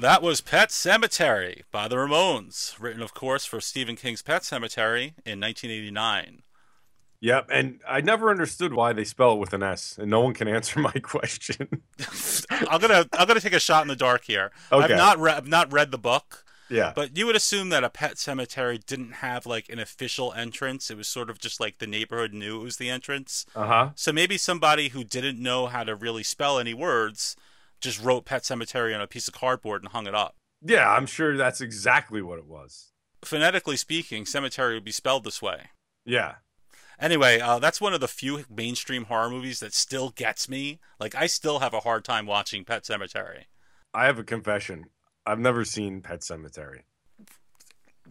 That 0.00 0.22
was 0.22 0.40
Pet 0.40 0.68
Sematary 0.68 1.62
by 1.72 1.88
the 1.88 1.96
Ramones, 1.96 2.76
written, 2.78 3.02
of 3.02 3.14
course, 3.14 3.44
for 3.44 3.60
Stephen 3.60 3.96
King's 3.96 4.22
Pet 4.22 4.42
Sematary 4.42 5.14
in 5.26 5.40
1989. 5.40 6.42
Yep, 7.20 7.48
and 7.50 7.80
I 7.88 8.00
never 8.00 8.30
understood 8.30 8.72
why 8.74 8.92
they 8.92 9.02
spell 9.02 9.32
it 9.32 9.38
with 9.38 9.52
an 9.52 9.62
S, 9.64 9.98
and 9.98 10.08
no 10.08 10.20
one 10.20 10.34
can 10.34 10.46
answer 10.46 10.78
my 10.78 10.92
question. 11.02 11.82
I'm 12.68 12.80
gonna 12.80 13.06
I'm 13.12 13.26
gonna 13.26 13.40
take 13.40 13.52
a 13.54 13.58
shot 13.60 13.82
in 13.82 13.88
the 13.88 13.96
dark 13.96 14.24
here. 14.24 14.52
I've 14.70 14.84
Okay. 14.84 14.94
not 14.96 15.18
read 15.18 15.36
I've 15.36 15.48
not 15.48 15.72
read 15.72 15.90
the 15.90 15.98
book, 15.98 16.44
yeah, 16.70 16.92
but 16.94 17.16
you 17.16 17.26
would 17.26 17.34
assume 17.34 17.70
that 17.70 17.82
a 17.82 17.90
pet 17.90 18.18
cemetery 18.18 18.78
didn't 18.78 19.14
have 19.14 19.46
like 19.46 19.68
an 19.68 19.80
official 19.80 20.32
entrance. 20.32 20.92
It 20.92 20.96
was 20.96 21.08
sort 21.08 21.28
of 21.28 21.40
just 21.40 21.58
like 21.58 21.78
the 21.78 21.88
neighborhood 21.88 22.32
knew 22.32 22.60
it 22.60 22.64
was 22.64 22.76
the 22.76 22.88
entrance. 22.88 23.46
uh 23.56 23.66
huh. 23.66 23.90
So 23.96 24.12
maybe 24.12 24.38
somebody 24.38 24.90
who 24.90 25.02
didn't 25.02 25.42
know 25.42 25.66
how 25.66 25.82
to 25.82 25.96
really 25.96 26.22
spell 26.22 26.60
any 26.60 26.72
words 26.74 27.34
just 27.80 28.02
wrote 28.02 28.24
pet 28.24 28.44
cemetery 28.44 28.94
on 28.94 29.00
a 29.00 29.06
piece 29.06 29.28
of 29.28 29.34
cardboard 29.34 29.82
and 29.82 29.92
hung 29.92 30.06
it 30.06 30.14
up. 30.14 30.36
Yeah, 30.62 30.90
I'm 30.90 31.06
sure 31.06 31.36
that's 31.36 31.60
exactly 31.60 32.22
what 32.22 32.38
it 32.38 32.46
was. 32.46 32.92
Phonetically 33.24 33.76
speaking, 33.76 34.26
cemetery 34.26 34.74
would 34.74 34.84
be 34.84 34.92
spelled 34.92 35.24
this 35.24 35.42
way. 35.42 35.70
Yeah, 36.04 36.36
Anyway, 37.00 37.38
uh, 37.38 37.60
that's 37.60 37.80
one 37.80 37.94
of 37.94 38.00
the 38.00 38.08
few 38.08 38.44
mainstream 38.50 39.04
horror 39.04 39.30
movies 39.30 39.60
that 39.60 39.72
still 39.72 40.10
gets 40.10 40.48
me. 40.48 40.80
Like, 40.98 41.14
I 41.14 41.26
still 41.26 41.60
have 41.60 41.72
a 41.72 41.80
hard 41.80 42.04
time 42.04 42.26
watching 42.26 42.64
Pet 42.64 42.82
Sematary. 42.82 43.44
I 43.94 44.06
have 44.06 44.18
a 44.18 44.24
confession. 44.24 44.86
I've 45.24 45.38
never 45.38 45.64
seen 45.64 46.02
Pet 46.02 46.20
Sematary. 46.20 46.80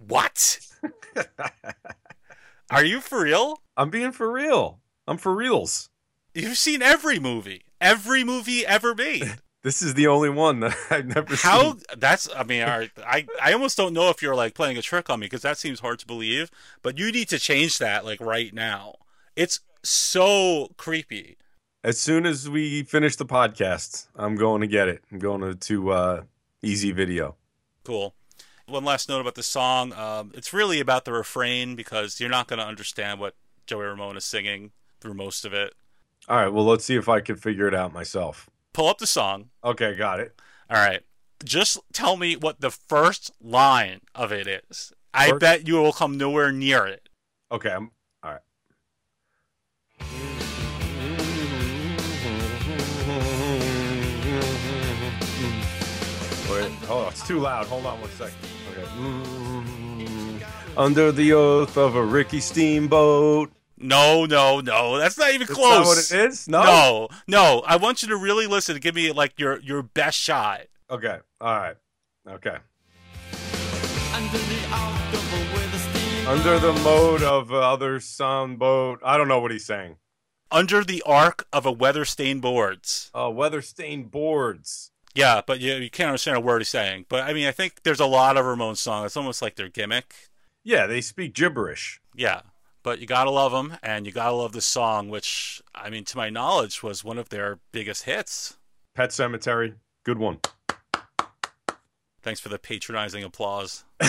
What? 0.07 0.59
Are 2.69 2.83
you 2.83 3.01
for 3.01 3.23
real? 3.23 3.61
I'm 3.75 3.89
being 3.89 4.11
for 4.11 4.31
real. 4.31 4.79
I'm 5.05 5.17
for 5.17 5.35
reals. 5.35 5.89
You've 6.33 6.57
seen 6.57 6.81
every 6.81 7.19
movie, 7.19 7.65
every 7.81 8.23
movie 8.23 8.65
ever 8.65 8.95
made. 8.95 9.39
This 9.67 9.81
is 9.81 9.95
the 9.95 10.07
only 10.07 10.29
one 10.29 10.61
that 10.61 10.77
I've 10.89 11.07
never 11.07 11.35
seen. 11.35 11.51
How? 11.51 11.71
seen. 11.71 11.81
That's. 11.97 12.29
I 12.33 12.43
mean, 12.43 12.63
right, 12.63 12.89
I 13.05 13.27
I 13.41 13.51
almost 13.51 13.75
don't 13.75 13.91
know 13.91 14.09
if 14.09 14.21
you're 14.21 14.33
like 14.33 14.53
playing 14.53 14.77
a 14.77 14.81
trick 14.81 15.09
on 15.09 15.19
me 15.19 15.25
because 15.25 15.41
that 15.41 15.57
seems 15.57 15.81
hard 15.81 15.99
to 15.99 16.07
believe. 16.07 16.49
But 16.81 16.97
you 16.97 17.11
need 17.11 17.27
to 17.27 17.37
change 17.37 17.77
that 17.79 18.05
like 18.05 18.21
right 18.21 18.53
now. 18.53 18.95
It's 19.35 19.59
so 19.83 20.69
creepy. 20.77 21.35
As 21.83 21.99
soon 21.99 22.25
as 22.25 22.49
we 22.49 22.83
finish 22.83 23.17
the 23.17 23.25
podcast, 23.25 24.07
I'm 24.15 24.35
going 24.35 24.61
to 24.61 24.67
get 24.67 24.87
it. 24.87 25.03
I'm 25.11 25.19
going 25.19 25.41
to, 25.41 25.53
to 25.53 25.89
uh, 25.91 26.23
Easy 26.61 26.93
Video. 26.93 27.35
Cool. 27.83 28.15
One 28.67 28.85
last 28.85 29.09
note 29.09 29.19
about 29.19 29.35
the 29.35 29.43
song. 29.43 29.91
Um, 29.91 30.31
it's 30.33 30.53
really 30.53 30.79
about 30.79 31.03
the 31.03 31.11
refrain 31.11 31.75
because 31.75 32.21
you're 32.21 32.29
not 32.29 32.47
going 32.47 32.59
to 32.59 32.65
understand 32.65 33.19
what 33.19 33.35
Joey 33.65 33.83
Ramone 33.83 34.15
is 34.15 34.23
singing 34.23 34.71
through 35.01 35.15
most 35.15 35.43
of 35.43 35.53
it. 35.53 35.73
All 36.29 36.37
right, 36.37 36.53
well, 36.53 36.63
let's 36.63 36.85
see 36.85 36.95
if 36.95 37.09
I 37.09 37.19
can 37.19 37.35
figure 37.35 37.67
it 37.67 37.75
out 37.75 37.91
myself. 37.91 38.49
Pull 38.73 38.87
up 38.87 38.97
the 38.99 39.07
song. 39.07 39.49
Okay, 39.63 39.95
got 39.95 40.19
it. 40.19 40.39
All 40.69 40.77
right. 40.77 41.01
Just 41.43 41.77
tell 41.93 42.17
me 42.17 42.35
what 42.35 42.61
the 42.61 42.71
first 42.71 43.31
line 43.41 44.01
of 44.15 44.31
it 44.31 44.47
is. 44.47 44.91
I 45.13 45.29
First- 45.29 45.39
bet 45.41 45.67
you 45.67 45.75
will 45.75 45.93
come 45.93 46.17
nowhere 46.17 46.51
near 46.51 46.85
it. 46.85 47.09
Okay, 47.51 47.69
I'm 47.71 47.91
all 48.23 48.31
right. 48.33 48.41
Wait, 56.49 56.71
hold 56.87 57.03
on, 57.05 57.11
it's 57.11 57.27
too 57.27 57.39
loud. 57.39 57.65
Hold 57.67 57.85
on 57.85 57.99
one 57.99 58.09
second. 58.11 58.35
Okay. 58.71 58.87
Mm-hmm. 58.87 60.37
Under 60.79 61.11
the 61.11 61.33
oath 61.33 61.77
of 61.77 61.95
a 61.95 62.03
Ricky 62.03 62.39
Steamboat. 62.39 63.51
No, 63.79 64.25
no, 64.25 64.59
no. 64.59 64.97
That's 64.97 65.17
not 65.17 65.29
even 65.33 65.47
That's 65.47 65.59
close. 65.59 65.79
not 65.79 65.85
what 65.85 65.97
it 65.97 66.29
is? 66.31 66.47
No? 66.47 66.63
No, 66.63 67.07
no. 67.27 67.63
I 67.65 67.75
want 67.77 68.01
you 68.01 68.07
to 68.09 68.17
really 68.17 68.47
listen 68.47 68.75
and 68.75 68.83
give 68.83 68.95
me 68.95 69.11
like 69.11 69.37
your 69.37 69.59
your 69.59 69.83
best 69.83 70.17
shot. 70.17 70.61
Okay, 70.89 71.17
all 71.39 71.57
right. 71.57 71.75
Okay. 72.27 72.57
Under 74.13 74.37
the 74.37 74.59
October 74.71 75.53
with 75.53 75.79
steam. 75.79 76.27
Under 76.27 76.59
the 76.59 76.73
mode 76.83 77.21
of 77.23 77.53
other 77.53 77.99
sound 77.99 78.57
boat. 78.57 78.99
I 79.03 79.17
don't 79.17 79.27
know 79.27 79.39
what 79.39 79.51
he's 79.51 79.65
saying. 79.65 79.97
Under 80.49 80.83
the 80.83 81.03
arc 81.05 81.45
of 81.53 81.65
a 81.65 81.71
weather 81.71 82.05
stained 82.05 82.41
boards. 82.41 83.11
Uh, 83.13 83.29
weather 83.29 83.61
stained 83.61 84.11
boards. 84.11 84.91
Yeah, 85.13 85.41
but 85.45 85.59
you, 85.59 85.73
you 85.75 85.89
can't 85.89 86.09
understand 86.09 86.37
a 86.37 86.39
word 86.41 86.59
he's 86.59 86.69
saying. 86.69 87.05
But 87.09 87.23
I 87.23 87.33
mean, 87.33 87.47
I 87.47 87.51
think 87.51 87.83
there's 87.83 87.99
a 87.99 88.05
lot 88.05 88.37
of 88.37 88.45
Ramones 88.45 88.77
songs. 88.77 89.07
It's 89.07 89.17
almost 89.17 89.41
like 89.41 89.55
their 89.55 89.69
gimmick. 89.69 90.13
Yeah, 90.63 90.85
they 90.87 91.01
speak 91.01 91.33
gibberish. 91.33 92.01
Yeah, 92.15 92.41
but 92.87 92.99
you 92.99 93.05
gotta 93.05 93.29
love 93.29 93.51
them, 93.51 93.75
and 93.83 94.05
you 94.05 94.13
gotta 94.13 94.33
love 94.33 94.53
this 94.53 94.65
song, 94.65 95.09
which 95.09 95.61
I 95.75 95.89
mean, 95.89 96.05
to 96.05 96.15
my 96.15 96.29
knowledge, 96.29 96.81
was 96.81 97.03
one 97.03 97.17
of 97.17 97.27
their 97.27 97.59
biggest 97.73 98.03
hits. 98.03 98.55
Pet 98.95 99.09
Sematary, 99.09 99.73
good 100.05 100.17
one. 100.17 100.39
Thanks 102.21 102.39
for 102.39 102.47
the 102.47 102.57
patronizing 102.57 103.25
applause. 103.25 103.83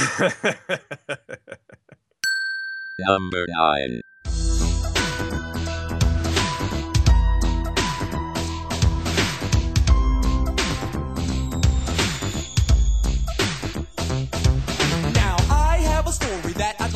Number 3.01 3.47
9. 3.49 4.01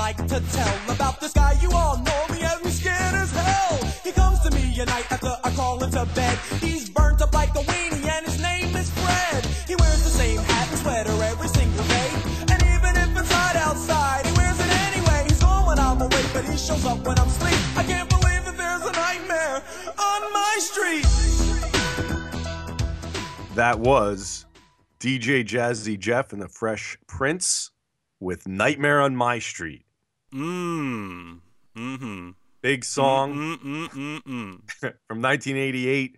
Like 0.03 0.27
to 0.27 0.41
tell 0.51 0.77
about 0.89 1.21
this 1.21 1.33
guy 1.33 1.57
you 1.63 1.71
all 1.71 1.97
know 1.97 2.23
me 2.33 2.43
as 2.43 2.59
me 2.65 2.71
scared 2.73 3.15
as 3.23 3.31
hell. 3.31 3.79
He 4.03 4.11
comes 4.11 4.41
to 4.41 4.51
me 4.51 4.65
at 4.81 4.89
night 4.89 5.07
after 5.13 5.33
I 5.45 5.51
call 5.53 5.79
him 5.81 5.93
to 5.93 6.05
bed. 6.13 6.37
He's 6.61 6.91
burnt 6.91 7.23
up 7.23 7.33
like 7.33 7.51
a 7.51 7.63
weenie 7.71 8.11
and 8.15 8.27
his 8.27 8.43
name 8.43 8.75
is 8.75 8.91
Fred. 8.91 9.47
He 9.71 9.77
wears 9.77 10.03
the 10.03 10.15
same 10.23 10.39
hat 10.39 10.69
and 10.71 10.79
sweater 10.81 11.17
every 11.33 11.47
single 11.47 11.85
day. 11.85 12.11
And 12.51 12.61
even 12.75 12.93
if 13.05 13.11
it's 13.21 13.31
hot 13.31 13.55
outside, 13.55 14.27
he 14.27 14.33
wears 14.33 14.59
it 14.59 14.73
anyway. 14.89 15.21
He's 15.29 15.41
gone 15.41 15.67
when 15.69 15.79
I'm 15.79 16.01
awake, 16.03 16.31
but 16.33 16.45
he 16.47 16.57
shows 16.57 16.85
up 16.85 16.99
when 17.07 17.17
I'm 17.21 17.29
asleep. 17.29 17.61
I 17.77 17.85
can't 17.85 18.11
believe 18.11 18.43
that 18.49 18.57
there's 18.57 18.85
a 18.91 18.95
nightmare 19.07 19.63
on 20.11 20.21
my 20.41 20.55
street. 20.59 21.07
that 23.55 23.79
was 23.79 24.47
DJ 24.99 25.45
Jazzy 25.45 25.97
Jeff 25.97 26.33
and 26.33 26.43
the 26.43 26.49
Fresh 26.49 26.99
Prince 27.07 27.71
with 28.19 28.49
Nightmare 28.49 29.01
on 29.01 29.15
My 29.15 29.39
Street. 29.39 29.85
Mmm. 30.33 31.41
Mm-hmm. 31.77 32.31
Big 32.61 32.85
song 32.85 33.35
Mm-mm-mm-mm. 33.35 34.71
from 35.09 35.23
1988. 35.23 36.17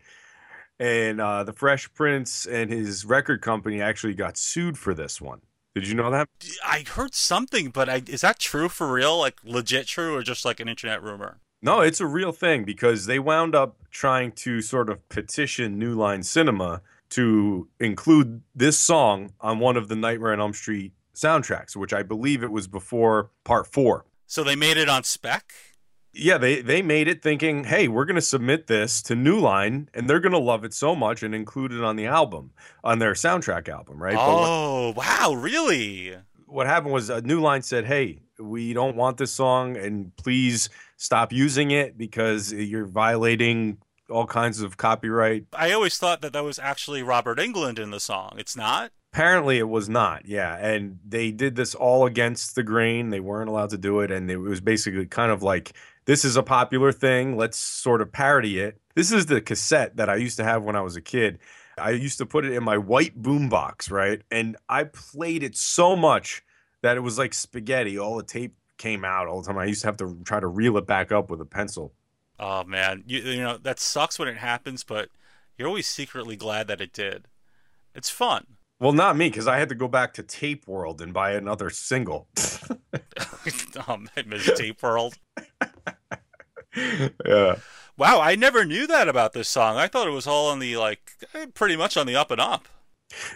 And 0.79 1.20
uh, 1.20 1.44
the 1.44 1.53
Fresh 1.53 1.94
Prince 1.94 2.46
and 2.46 2.70
his 2.70 3.05
record 3.05 3.40
company 3.40 3.81
actually 3.81 4.14
got 4.14 4.37
sued 4.37 4.77
for 4.77 4.92
this 4.92 5.20
one. 5.20 5.40
Did 5.74 5.88
you 5.88 5.94
know 5.94 6.11
that? 6.11 6.29
I 6.64 6.85
heard 6.87 7.14
something, 7.14 7.70
but 7.70 7.88
I, 7.88 8.03
is 8.07 8.20
that 8.20 8.38
true 8.38 8.68
for 8.68 8.92
real? 8.92 9.18
Like 9.18 9.38
legit 9.42 9.87
true, 9.87 10.14
or 10.14 10.22
just 10.22 10.44
like 10.44 10.61
an 10.61 10.68
internet 10.68 11.03
rumor? 11.03 11.38
No, 11.62 11.81
it's 11.81 12.00
a 12.00 12.07
real 12.07 12.31
thing 12.31 12.64
because 12.64 13.07
they 13.07 13.18
wound 13.18 13.55
up 13.55 13.77
trying 13.90 14.33
to 14.33 14.61
sort 14.61 14.88
of 14.90 15.09
petition 15.09 15.79
New 15.79 15.94
Line 15.94 16.22
Cinema 16.22 16.83
to 17.11 17.68
include 17.81 18.42
this 18.55 18.79
song 18.79 19.33
on 19.40 19.59
one 19.59 19.77
of 19.77 19.88
the 19.88 19.96
Nightmare 19.96 20.33
on 20.33 20.40
Elm 20.40 20.53
Street 20.53 20.92
soundtracks, 21.14 21.74
which 21.77 21.92
I 21.92 22.03
believe 22.03 22.42
it 22.42 22.50
was 22.53 22.66
before 22.66 23.31
part 23.44 23.66
four. 23.66 24.05
So 24.27 24.42
they 24.44 24.57
made 24.57 24.77
it 24.77 24.88
on 24.88 25.05
spec. 25.05 25.53
Yeah, 26.16 26.38
they 26.38 26.62
they 26.62 26.81
made 26.81 27.09
it 27.09 27.22
thinking, 27.22 27.64
hey, 27.64 27.88
we're 27.88 28.05
gonna 28.05 28.20
submit 28.20 28.68
this 28.68 29.03
to 29.03 29.16
New 29.16 29.38
Line, 29.40 29.88
and 29.94 30.09
they're 30.09 30.20
gonna 30.20 30.38
love 30.38 30.64
it 30.64 30.72
so 30.72 30.94
much 30.94 31.22
and 31.24 31.35
include 31.35 31.72
it 31.72 31.83
on 31.83 31.96
the 31.96 32.07
album, 32.07 32.53
on 32.85 33.00
their 33.00 33.14
soundtrack 33.14 33.68
album, 33.68 34.00
right? 34.00 34.14
But 34.14 34.27
what- 34.27 34.48
Oh 34.48 34.92
wow, 34.96 35.35
really? 35.35 36.16
what 36.46 36.66
happened 36.68 36.92
was 36.92 37.11
uh, 37.11 37.18
New 37.24 37.40
Line 37.40 37.62
said, 37.62 37.85
"Hey, 37.85 38.20
we 38.38 38.72
don't 38.72 38.94
want 38.94 39.16
this 39.16 39.33
song, 39.33 39.77
and 39.77 40.14
please 40.16 40.68
stop 40.96 41.33
using 41.33 41.72
it 41.72 41.98
because 41.98 42.53
you're 42.53 42.87
violating 42.87 43.79
all 44.09 44.27
kinds 44.27 44.61
of 44.61 44.77
copyright." 44.77 45.46
I 45.53 45.72
always 45.72 45.98
thought 45.98 46.20
that 46.22 46.33
that 46.33 46.44
was 46.44 46.61
actually 46.61 47.03
Robert 47.03 47.38
Englund 47.38 47.81
in 47.81 47.90
the 47.90 47.98
song. 47.98 48.37
It's 48.38 48.55
not. 48.57 48.92
Apparently, 49.14 49.59
it 49.59 49.68
was 49.68 49.88
not. 49.88 50.27
Yeah, 50.27 50.57
and 50.57 50.98
they 51.07 51.31
did 51.31 51.55
this 51.55 51.77
all 51.77 52.05
against 52.05 52.57
the 52.57 52.64
grain. 52.64 53.11
They 53.11 53.20
weren't 53.20 53.48
allowed 53.48 53.70
to 53.70 53.79
do 53.79 54.00
it, 54.00 54.11
and 54.11 54.29
it 54.29 54.38
was 54.38 54.61
basically 54.61 55.07
kind 55.07 55.31
of 55.31 55.40
like, 55.40 55.72
"This 56.05 56.24
is 56.24 56.35
a 56.35 56.42
popular 56.42 56.90
thing. 56.90 57.37
Let's 57.37 57.57
sort 57.57 58.00
of 58.00 58.11
parody 58.11 58.59
it." 58.59 58.81
This 58.96 59.12
is 59.12 59.27
the 59.27 59.40
cassette 59.40 59.98
that 59.98 60.09
I 60.11 60.16
used 60.16 60.37
to 60.38 60.44
have 60.44 60.64
when 60.64 60.74
I 60.74 60.81
was 60.81 60.96
a 60.96 61.00
kid. 61.00 61.38
I 61.79 61.90
used 61.90 62.18
to 62.18 62.27
put 62.27 62.44
it 62.44 62.55
in 62.55 62.64
my 62.64 62.77
white 62.77 63.22
boombox, 63.22 63.88
right? 63.88 64.20
And 64.33 64.57
I 64.68 64.83
played 64.83 65.44
it 65.44 65.57
so 65.57 65.94
much 65.94 66.42
that 66.83 66.96
it 66.96 67.00
was 67.00 67.16
like 67.16 67.35
spaghetti. 67.35 67.96
All 67.96 68.16
the 68.16 68.24
tape 68.24 68.57
came 68.79 69.05
out 69.05 69.29
all 69.29 69.42
the 69.42 69.46
time. 69.46 69.59
I 69.59 69.66
used 69.66 69.83
to 69.83 69.87
have 69.87 69.96
to 69.98 70.18
try 70.24 70.40
to 70.40 70.48
reel 70.48 70.77
it 70.77 70.88
back 70.88 71.12
up 71.12 71.31
with 71.31 71.40
a 71.40 71.44
pencil. 71.44 71.92
Oh 72.40 72.64
man, 72.64 73.05
you, 73.07 73.20
you 73.20 73.42
know 73.42 73.59
that 73.59 73.79
sucks 73.79 74.18
when 74.18 74.27
it 74.27 74.38
happens, 74.38 74.83
but 74.83 75.09
you're 75.57 75.68
always 75.68 75.87
secretly 75.87 76.35
glad 76.35 76.66
that 76.66 76.81
it 76.81 76.92
did. 76.92 77.29
It's 77.94 78.11
fun. 78.11 78.57
Well, 78.85 78.92
not 78.92 79.16
me, 79.16 79.31
because 79.31 79.49
I 79.49 79.59
had 79.59 79.70
to 79.70 79.75
go 79.75 79.88
back 79.88 80.12
to 80.12 80.23
Tape 80.23 80.68
World 80.68 81.01
and 81.01 81.14
buy 81.14 81.33
another 81.33 81.70
single. 81.70 82.29
um, 83.88 84.11
Miss 84.27 84.51
Tape 84.59 84.83
World. 84.83 85.14
yeah. 86.77 87.55
Wow, 87.97 88.20
I 88.20 88.35
never 88.35 88.66
knew 88.66 88.87
that 88.87 89.09
about 89.09 89.33
this 89.33 89.49
song. 89.49 89.79
I 89.79 89.87
thought 89.87 90.07
it 90.07 90.11
was 90.11 90.27
all 90.27 90.51
on 90.51 90.59
the 90.59 90.77
like, 90.77 91.12
eh, 91.33 91.47
pretty 91.55 91.77
much 91.77 91.97
on 91.97 92.07
the 92.07 92.14
up 92.14 92.31
and 92.31 92.42
up. 92.42 92.68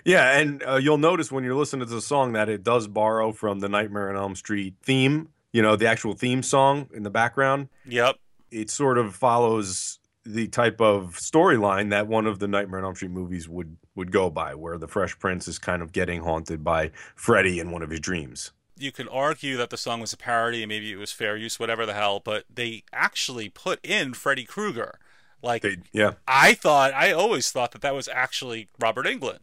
Yeah, 0.05 0.39
and 0.39 0.63
uh, 0.69 0.77
you'll 0.77 0.99
notice 0.99 1.33
when 1.33 1.45
you're 1.45 1.55
listening 1.55 1.89
to 1.89 1.95
the 1.95 2.03
song 2.03 2.35
that 2.35 2.51
it 2.51 2.63
does 2.63 2.87
borrow 2.87 3.33
from 3.33 3.61
the 3.61 3.71
Nightmare 3.71 4.11
on 4.11 4.17
Elm 4.17 4.35
Street 4.37 4.75
theme. 4.83 5.31
You 5.55 5.63
know, 5.63 5.77
the 5.77 5.87
actual 5.87 6.13
theme 6.13 6.43
song 6.43 6.91
in 6.93 7.05
the 7.05 7.11
background. 7.11 7.71
Yep. 7.87 8.17
it 8.51 8.69
sort 8.69 8.99
of 8.99 9.15
follows 9.15 9.99
the 10.35 10.49
type 10.49 10.81
of 10.81 11.15
storyline 11.17 11.91
that 11.91 12.07
one 12.07 12.27
of 12.27 12.39
the 12.39 12.49
Nightmare 12.49 12.81
on 12.81 12.85
Elm 12.85 12.95
Street 12.95 13.11
movies 13.11 13.49
would 13.49 13.77
would 13.95 14.13
go 14.13 14.31
by, 14.31 14.55
where 14.55 14.79
the 14.79 14.89
Fresh 14.89 15.19
Prince 15.19 15.49
is 15.49 15.59
kind 15.59 15.83
of 15.83 15.93
getting 15.93 16.23
haunted 16.23 16.63
by 16.63 16.91
Freddy 17.15 17.59
in 17.59 17.71
one 17.71 17.83
of 17.83 17.91
his 17.91 18.01
dreams. 18.01 18.53
You 18.77 18.93
could 18.93 19.09
argue 19.11 19.57
that 19.57 19.71
the 19.71 19.77
song 19.77 20.01
was 20.01 20.13
a 20.13 20.17
parody 20.17 20.63
and 20.63 20.69
maybe 20.69 20.93
it 20.93 20.99
was 20.99 21.11
fair 21.11 21.37
use, 21.37 21.59
whatever 21.59 21.85
the 21.85 21.95
hell, 21.95 22.21
but 22.25 22.45
they 22.49 22.85
actually 22.93 23.49
put 23.49 23.85
in 23.85 24.15
Freddy 24.15 24.45
Krueger. 24.45 25.01
Like, 25.43 25.63
They, 25.63 25.79
yeah, 25.93 26.13
I 26.29 26.55
thought, 26.55 26.93
I 26.95 27.11
always 27.13 27.51
thought 27.51 27.73
that 27.73 27.83
that 27.83 27.95
was 27.95 28.09
actually 28.09 28.69
Robert 28.79 29.07
Englund. 29.07 29.39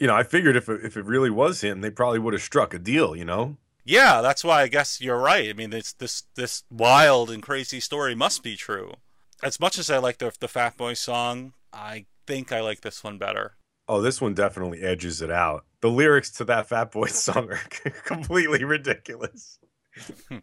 you 0.00 0.06
know, 0.08 0.14
I 0.14 0.22
figured 0.24 0.56
if 0.56 0.68
it, 0.68 0.84
if 0.84 0.96
it 0.96 1.04
really 1.04 1.30
was 1.30 1.60
him, 1.60 1.82
they 1.82 1.90
probably 1.90 2.18
would 2.18 2.34
have 2.34 2.42
struck 2.42 2.74
a 2.74 2.78
deal. 2.80 3.14
You 3.14 3.24
know, 3.24 3.56
Yeah, 3.84 4.22
that's 4.22 4.42
why 4.42 4.62
I 4.62 4.68
guess 4.68 5.00
you're 5.00 5.18
right. 5.18 5.48
I 5.48 5.52
mean, 5.52 5.70
this 5.70 5.92
this 5.92 6.24
this 6.34 6.64
wild 6.70 7.30
and 7.30 7.42
crazy 7.42 7.78
story 7.80 8.14
must 8.16 8.42
be 8.42 8.56
true. 8.56 8.94
As 9.42 9.58
much 9.60 9.78
as 9.78 9.90
I 9.90 9.98
like 9.98 10.18
the 10.18 10.32
the 10.40 10.48
Fat 10.48 10.76
Boy 10.76 10.94
song, 10.94 11.52
I 11.72 12.06
think 12.26 12.52
I 12.52 12.60
like 12.60 12.80
this 12.82 13.02
one 13.04 13.18
better. 13.18 13.54
oh, 13.88 14.00
this 14.00 14.20
one 14.20 14.34
definitely 14.34 14.82
edges 14.82 15.20
it 15.20 15.30
out. 15.32 15.64
The 15.80 15.90
lyrics 15.90 16.30
to 16.32 16.44
that 16.44 16.68
Fat 16.68 16.92
Boy 16.92 17.06
song 17.08 17.50
are 17.50 17.60
completely 18.04 18.64
ridiculous. 18.64 19.58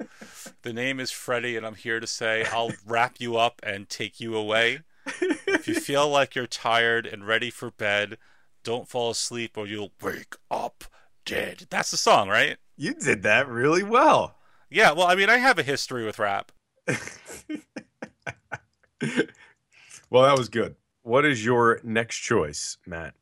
The 0.63 0.73
name 0.73 0.99
is 0.99 1.11
Freddy, 1.11 1.55
and 1.55 1.65
I'm 1.65 1.75
here 1.75 1.99
to 2.01 2.07
say 2.07 2.43
I'll 2.51 2.71
wrap 2.85 3.15
you 3.19 3.37
up 3.37 3.61
and 3.63 3.87
take 3.87 4.19
you 4.19 4.35
away. 4.35 4.79
If 5.47 5.67
you 5.67 5.75
feel 5.75 6.09
like 6.09 6.35
you're 6.35 6.47
tired 6.47 7.05
and 7.05 7.25
ready 7.25 7.49
for 7.49 7.71
bed, 7.71 8.17
don't 8.63 8.89
fall 8.89 9.11
asleep 9.11 9.57
or 9.57 9.65
you'll 9.65 9.93
wake 10.01 10.35
up 10.51 10.83
dead. 11.25 11.67
That's 11.69 11.91
the 11.91 11.97
song, 11.97 12.27
right? 12.27 12.57
You 12.75 12.93
did 12.95 13.23
that 13.23 13.47
really 13.47 13.83
well. 13.83 14.35
Yeah, 14.69 14.91
well, 14.91 15.07
I 15.07 15.15
mean, 15.15 15.29
I 15.29 15.37
have 15.37 15.57
a 15.57 15.63
history 15.63 16.03
with 16.05 16.19
rap. 16.19 16.51
well, 20.09 20.23
that 20.23 20.37
was 20.37 20.49
good. 20.49 20.75
What 21.03 21.25
is 21.25 21.45
your 21.45 21.79
next 21.83 22.17
choice, 22.17 22.77
Matt? 22.85 23.13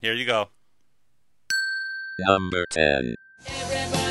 Here 0.00 0.14
you 0.14 0.26
go. 0.26 0.48
Number 2.18 2.64
10. 2.70 3.14
Everybody's 3.46 4.05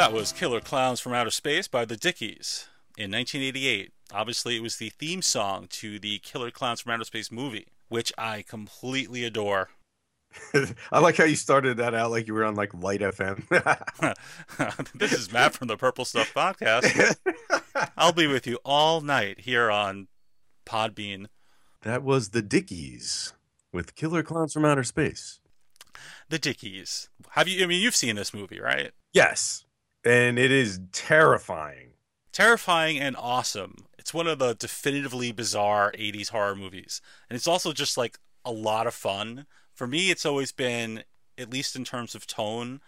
That 0.00 0.14
was 0.14 0.32
Killer 0.32 0.62
Clowns 0.62 0.98
from 0.98 1.12
Outer 1.12 1.30
Space 1.30 1.68
by 1.68 1.84
the 1.84 1.94
Dickies 1.94 2.68
in 2.96 3.10
1988. 3.10 3.92
Obviously, 4.10 4.56
it 4.56 4.62
was 4.62 4.76
the 4.76 4.88
theme 4.88 5.20
song 5.20 5.66
to 5.72 5.98
the 5.98 6.20
Killer 6.20 6.50
Clowns 6.50 6.80
from 6.80 6.92
Outer 6.92 7.04
Space 7.04 7.30
movie, 7.30 7.66
which 7.90 8.10
I 8.16 8.40
completely 8.40 9.24
adore. 9.24 9.68
I 10.90 11.00
like 11.00 11.18
how 11.18 11.24
you 11.24 11.36
started 11.36 11.76
that 11.76 11.92
out 11.92 12.10
like 12.10 12.26
you 12.26 12.32
were 12.32 12.46
on 12.46 12.54
like 12.54 12.72
Light 12.72 13.02
FM. 13.02 13.46
this 14.94 15.12
is 15.12 15.30
Matt 15.30 15.52
from 15.52 15.68
the 15.68 15.76
Purple 15.76 16.06
Stuff 16.06 16.32
Podcast. 16.32 17.18
I'll 17.98 18.14
be 18.14 18.26
with 18.26 18.46
you 18.46 18.58
all 18.64 19.02
night 19.02 19.40
here 19.40 19.70
on 19.70 20.08
Podbean. 20.64 21.26
that 21.82 22.02
was 22.02 22.30
the 22.30 22.40
Dickies 22.40 23.34
with 23.70 23.96
Killer 23.96 24.22
Clowns 24.22 24.54
from 24.54 24.64
Outer 24.64 24.84
Space. 24.84 25.40
The 26.30 26.38
Dickies. 26.38 27.10
Have 27.32 27.48
you? 27.48 27.62
I 27.62 27.66
mean, 27.66 27.82
you've 27.82 27.94
seen 27.94 28.16
this 28.16 28.32
movie, 28.32 28.60
right? 28.60 28.92
Yes, 29.12 29.66
and 30.04 30.38
it 30.38 30.50
is 30.50 30.80
terrifying. 30.92 31.88
Terrifying 32.32 32.98
and 32.98 33.16
awesome. 33.16 33.86
It's 33.98 34.14
one 34.14 34.26
of 34.26 34.38
the 34.38 34.54
definitively 34.54 35.32
bizarre 35.32 35.92
80s 35.92 36.30
horror 36.30 36.56
movies. 36.56 37.02
And 37.28 37.36
it's 37.36 37.48
also 37.48 37.72
just 37.72 37.98
like 37.98 38.18
a 38.44 38.52
lot 38.52 38.86
of 38.86 38.94
fun. 38.94 39.46
For 39.74 39.86
me, 39.86 40.10
it's 40.10 40.24
always 40.24 40.52
been, 40.52 41.04
at 41.36 41.50
least 41.50 41.76
in 41.76 41.84
terms 41.84 42.14
of 42.14 42.26
tone, 42.26 42.80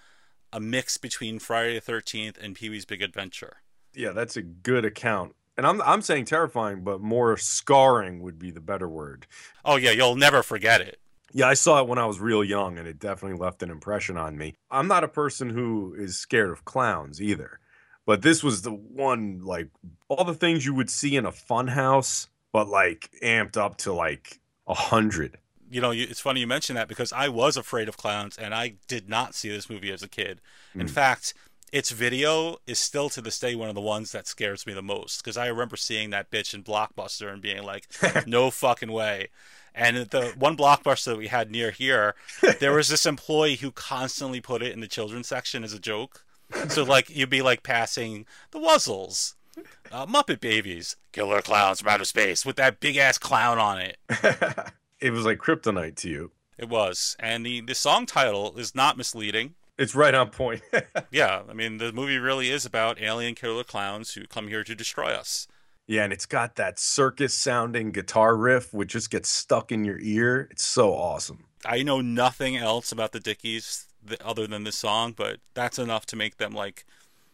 a 0.53 0.61
mix 0.61 0.96
between 0.96 1.38
Friday 1.38 1.79
the 1.79 1.92
13th 1.92 2.42
and 2.42 2.55
Pee 2.55 2.70
Wee's 2.70 2.85
Big 2.85 3.03
Adventure. 3.03 3.59
Yeah, 3.94 4.12
that's 4.12 4.37
a 4.37 4.42
good 4.42 4.85
account. 4.85 5.35
And 5.57 5.66
I'm 5.66 5.83
I'm 5.83 6.01
saying 6.01 6.25
terrifying, 6.25 6.83
but 6.83 7.03
more 7.03 7.37
scarring 7.37 8.22
would 8.22 8.38
be 8.38 8.51
the 8.51 8.61
better 8.61 8.88
word. 8.88 9.27
Oh, 9.64 9.77
yeah, 9.77 9.90
you'll 9.90 10.16
never 10.16 10.42
forget 10.42 10.81
it. 10.81 10.98
Yeah, 11.33 11.49
I 11.49 11.55
saw 11.55 11.81
it 11.81 11.88
when 11.88 11.99
I 11.99 12.07
was 12.07 12.21
real 12.21 12.45
young, 12.45 12.79
and 12.79 12.87
it 12.87 12.99
definitely 12.99 13.38
left 13.38 13.62
an 13.62 13.71
impression 13.71 14.16
on 14.16 14.37
me. 14.37 14.55
I'm 14.71 14.88
not 14.88 15.05
a 15.05 15.09
person 15.09 15.51
who 15.51 15.95
is 15.97 16.18
scared 16.18 16.51
of 16.51 16.64
clowns 16.64 17.21
either, 17.23 17.59
but 18.07 18.23
this 18.23 18.42
was 18.42 18.62
the 18.62 18.73
one 18.73 19.40
like 19.42 19.68
all 20.09 20.25
the 20.25 20.35
things 20.35 20.66
you 20.66 20.75
would 20.75 20.90
see 20.90 21.16
in 21.16 21.25
a 21.27 21.33
fun 21.33 21.68
house, 21.68 22.29
but 22.53 22.68
like 22.68 23.11
amped 23.23 23.57
up 23.57 23.79
to 23.79 23.92
like 23.92 24.40
a 24.66 24.75
hundred. 24.75 25.38
You 25.71 25.81
know, 25.81 25.90
you, 25.90 26.07
it's 26.09 26.21
funny 26.21 26.40
you 26.40 26.47
mention 26.47 26.77
that 26.77 26.87
because 26.88 27.14
I 27.14 27.29
was 27.29 27.57
afraid 27.57 27.88
of 27.88 27.97
clowns 27.97 28.37
and 28.37 28.55
I 28.55 28.75
did 28.88 29.09
not 29.09 29.35
see 29.35 29.49
this 29.49 29.71
movie 29.71 29.90
as 29.90 30.03
a 30.03 30.09
kid. 30.09 30.40
In 30.75 30.87
Mm. 30.87 30.90
fact, 30.90 31.33
its 31.73 31.90
video 31.90 32.59
is 32.66 32.79
still 32.79 33.09
to 33.09 33.23
this 33.23 33.38
day 33.38 33.55
one 33.55 33.71
of 33.71 33.75
the 33.75 33.81
ones 33.81 34.12
that 34.12 34.27
scares 34.27 34.66
me 34.66 34.75
the 34.75 34.83
most 34.83 35.23
because 35.23 35.38
I 35.38 35.47
remember 35.47 35.77
seeing 35.77 36.11
that 36.11 36.31
bitch 36.31 36.53
in 36.53 36.62
Blockbuster 36.62 37.33
and 37.33 37.40
being 37.40 37.62
like, 37.62 37.87
no 38.27 38.51
fucking 38.51 38.92
way. 38.92 39.29
And 39.74 39.96
the 39.96 40.35
one 40.38 40.56
blockbuster 40.56 41.06
that 41.06 41.18
we 41.18 41.28
had 41.28 41.50
near 41.50 41.70
here, 41.70 42.14
there 42.61 42.74
was 42.74 42.88
this 42.88 43.06
employee 43.06 43.56
who 43.56 43.70
constantly 43.70 44.40
put 44.40 44.62
it 44.62 44.72
in 44.72 44.80
the 44.80 44.88
children's 44.88 45.28
section 45.28 45.64
as 45.64 45.72
a 45.72 45.78
joke. 45.78 46.24
So 46.68 46.82
like 46.82 47.08
you'd 47.08 47.30
be 47.30 47.42
like 47.42 47.62
passing 47.62 48.26
the 48.50 48.58
Wuzzles, 48.58 49.35
uh, 49.90 50.06
Muppet 50.06 50.40
Babies, 50.40 50.96
Killer 51.12 51.40
Clowns 51.40 51.80
from 51.80 51.88
Outer 51.88 52.04
Space 52.04 52.44
with 52.44 52.56
that 52.56 52.80
big 52.80 52.96
ass 52.96 53.18
clown 53.18 53.58
on 53.58 53.78
it. 53.78 53.96
it 55.00 55.11
was 55.12 55.24
like 55.24 55.38
kryptonite 55.38 55.96
to 55.96 56.11
you. 56.11 56.30
It 56.58 56.68
was, 56.68 57.16
and 57.18 57.44
the 57.44 57.61
the 57.62 57.74
song 57.74 58.06
title 58.06 58.56
is 58.58 58.74
not 58.74 58.96
misleading. 58.98 59.54
It's 59.78 59.94
right 59.94 60.14
on 60.14 60.30
point. 60.30 60.62
Yeah, 61.11 61.42
I 61.48 61.52
mean 61.52 61.78
the 61.78 61.92
movie 61.92 62.18
really 62.18 62.50
is 62.50 62.64
about 62.64 63.00
alien 63.00 63.35
killer 63.35 63.64
clowns 63.64 64.14
who 64.14 64.26
come 64.26 64.48
here 64.48 64.64
to 64.64 64.74
destroy 64.74 65.12
us. 65.12 65.46
Yeah, 65.92 66.05
and 66.05 66.12
it's 66.12 66.24
got 66.24 66.57
that 66.57 66.78
circus 66.78 67.35
sounding 67.35 67.90
guitar 67.90 68.35
riff, 68.35 68.72
which 68.72 68.92
just 68.92 69.11
gets 69.11 69.28
stuck 69.28 69.70
in 69.70 69.85
your 69.85 69.98
ear. 70.00 70.48
It's 70.50 70.64
so 70.64 70.94
awesome. 70.94 71.44
I 71.66 71.83
know 71.83 72.00
nothing 72.00 72.57
else 72.57 72.92
about 72.92 73.12
the 73.12 73.20
Dickies 73.20 73.88
other 74.24 74.46
than 74.46 74.64
this 74.64 74.76
song, 74.76 75.12
but 75.14 75.40
that's 75.52 75.78
enough 75.78 76.07
to 76.07 76.16
make 76.16 76.38
them 76.38 76.55
like 76.55 76.87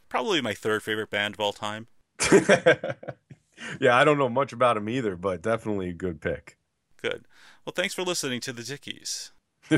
probably 0.09 0.41
my 0.41 0.55
third 0.55 0.83
favorite 0.83 1.09
band 1.09 1.35
of 1.35 1.41
all 1.41 1.53
time. 1.53 1.87
yeah, 2.33 3.95
I 3.97 4.03
don't 4.03 4.19
know 4.19 4.29
much 4.29 4.53
about 4.53 4.77
him 4.77 4.89
either, 4.89 5.15
but 5.15 5.41
definitely 5.41 5.91
a 5.91 5.95
good 5.95 6.21
pick. 6.21 6.59
Good. 7.01 7.27
Well, 7.65 7.73
thanks 7.77 7.95
for 7.95 8.03
listening 8.03 8.41
to 8.41 8.53
the 8.53 8.65
Dickies. 8.65 9.31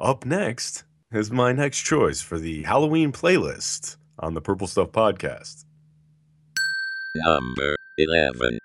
Up 0.00 0.24
next 0.24 0.84
is 1.12 1.30
my 1.30 1.52
next 1.52 1.82
choice 1.82 2.22
for 2.22 2.38
the 2.38 2.62
Halloween 2.62 3.12
playlist 3.12 3.98
on 4.18 4.32
the 4.32 4.40
Purple 4.40 4.66
Stuff 4.66 4.92
podcast. 4.92 5.66
Number 7.14 7.76
11. 7.98 8.58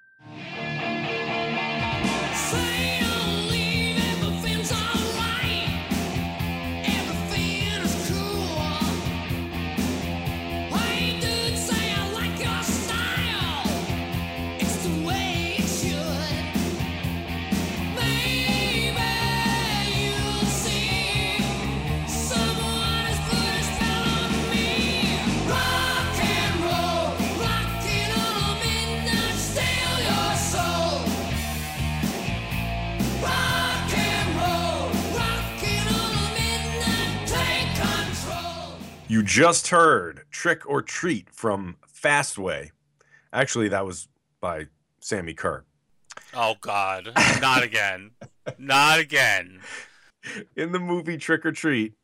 You 39.18 39.24
just 39.24 39.70
heard 39.70 40.26
Trick 40.30 40.70
or 40.70 40.84
Treat 40.84 41.32
from 41.32 41.78
Fastway. 41.92 42.70
Actually, 43.34 43.68
that 43.70 43.84
was 43.84 44.08
by 44.40 44.68
Sammi 45.02 45.36
Curr. 45.36 45.66
Oh 46.36 46.54
God, 46.62 47.10
not 47.42 47.64
again, 47.64 48.12
not 48.60 49.00
again. 49.00 49.62
In 50.56 50.72
the 50.72 50.78
movie 50.78 51.18
Trick 51.18 51.48
or 51.48 51.52
Treat 51.52 51.96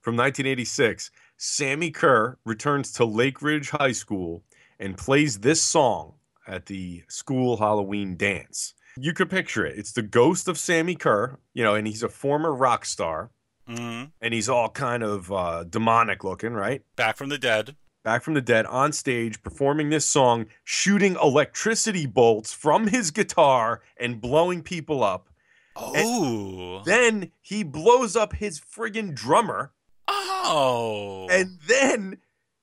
from 0.00 0.16
1986, 0.16 1.12
Sammi 1.36 1.92
Curr 1.92 2.36
returns 2.44 2.90
to 2.94 3.04
Lake 3.04 3.42
Ridge 3.42 3.70
High 3.70 3.92
School 3.92 4.42
and 4.80 4.98
plays 4.98 5.38
this 5.38 5.62
song 5.62 6.14
at 6.48 6.66
the 6.66 7.04
school 7.06 7.58
Halloween 7.58 8.16
dance. 8.16 8.74
You 8.98 9.12
could 9.12 9.30
picture 9.30 9.64
it. 9.64 9.78
It's 9.78 9.92
the 9.92 10.02
ghost 10.02 10.48
of 10.48 10.58
Sammi 10.58 10.98
Curr, 10.98 11.38
you 11.54 11.62
know, 11.62 11.76
and 11.76 11.86
he's 11.86 12.02
a 12.02 12.08
former 12.08 12.52
rock 12.52 12.84
star, 12.84 13.30
hmm 13.66 14.04
and 14.20 14.34
he's 14.34 14.48
all 14.48 14.68
kind 14.68 15.02
of 15.02 15.30
uh, 15.30 15.64
demonic 15.64 16.24
looking, 16.24 16.52
right? 16.52 16.82
Back 16.96 17.16
from 17.16 17.28
the 17.28 17.38
dead. 17.38 17.76
Back 18.02 18.22
from 18.22 18.34
the 18.34 18.40
dead 18.40 18.66
on 18.66 18.92
stage 18.92 19.42
performing 19.42 19.90
this 19.90 20.06
song, 20.06 20.46
shooting 20.62 21.16
electricity 21.20 22.06
bolts 22.06 22.52
from 22.52 22.86
his 22.86 23.10
guitar 23.10 23.82
and 23.96 24.20
blowing 24.20 24.62
people 24.62 25.02
up. 25.02 25.28
Oh. 25.74 26.82
Then 26.84 27.32
he 27.40 27.64
blows 27.64 28.16
up 28.16 28.34
his 28.34 28.60
friggin' 28.60 29.14
drummer, 29.14 29.72
oh. 30.08 31.26
and 31.30 31.58
then 31.66 32.18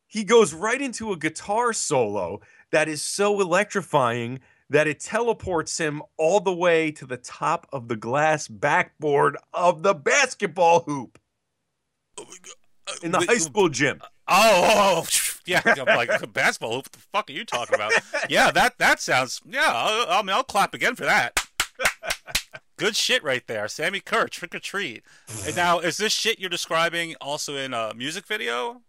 he 0.07 0.23
goes 0.23 0.53
right 0.53 0.81
into 0.81 1.11
a 1.11 1.17
guitar 1.17 1.73
solo 1.73 2.39
that 2.71 2.87
is 2.87 3.01
so 3.01 3.39
electrifying 3.41 4.39
that 4.73 4.87
it 4.87 4.99
teleports 4.99 5.77
him 5.77 6.01
all 6.17 6.39
the 6.39 6.53
way 6.53 6.89
to 6.91 7.05
the 7.05 7.17
top 7.17 7.67
of 7.71 7.87
the 7.87 7.95
glass 7.95 8.47
backboard 8.47 9.37
of 9.53 9.83
the 9.83 9.93
basketball 9.93 10.79
hoop 10.81 11.19
oh 12.17 12.25
uh, 12.87 12.93
in 13.03 13.11
the 13.11 13.19
Wait, 13.19 13.29
high 13.29 13.37
school 13.37 13.69
gym. 13.69 13.99
Uh, 14.01 14.07
oh, 14.29 14.61
oh, 14.63 15.03
oh 15.03 15.39
yeah. 15.45 15.61
I'm 15.63 15.85
like 15.85 16.33
basketball. 16.33 16.73
Hoop. 16.73 16.85
What 16.85 16.91
the 16.91 16.99
fuck 17.13 17.29
are 17.29 17.33
you 17.33 17.45
talking 17.45 17.75
about? 17.75 17.93
Yeah, 18.29 18.49
that 18.49 18.79
that 18.79 18.99
sounds. 18.99 19.41
Yeah, 19.47 19.61
I'll, 19.67 20.09
I 20.09 20.21
mean, 20.23 20.35
I'll 20.35 20.43
clap 20.43 20.73
again 20.73 20.95
for 20.95 21.05
that. 21.05 21.39
Good 22.77 22.95
shit 22.95 23.23
right 23.23 23.45
there, 23.45 23.65
Sammi 23.65 24.03
Curr. 24.03 24.27
Trick 24.27 24.55
or 24.55 24.59
treat. 24.59 25.03
And 25.45 25.55
now, 25.55 25.79
is 25.79 25.97
this 25.97 26.11
shit 26.11 26.39
you're 26.39 26.49
describing 26.49 27.13
also 27.21 27.55
in 27.55 27.75
a 27.75 27.93
music 27.93 28.25
video? 28.25 28.81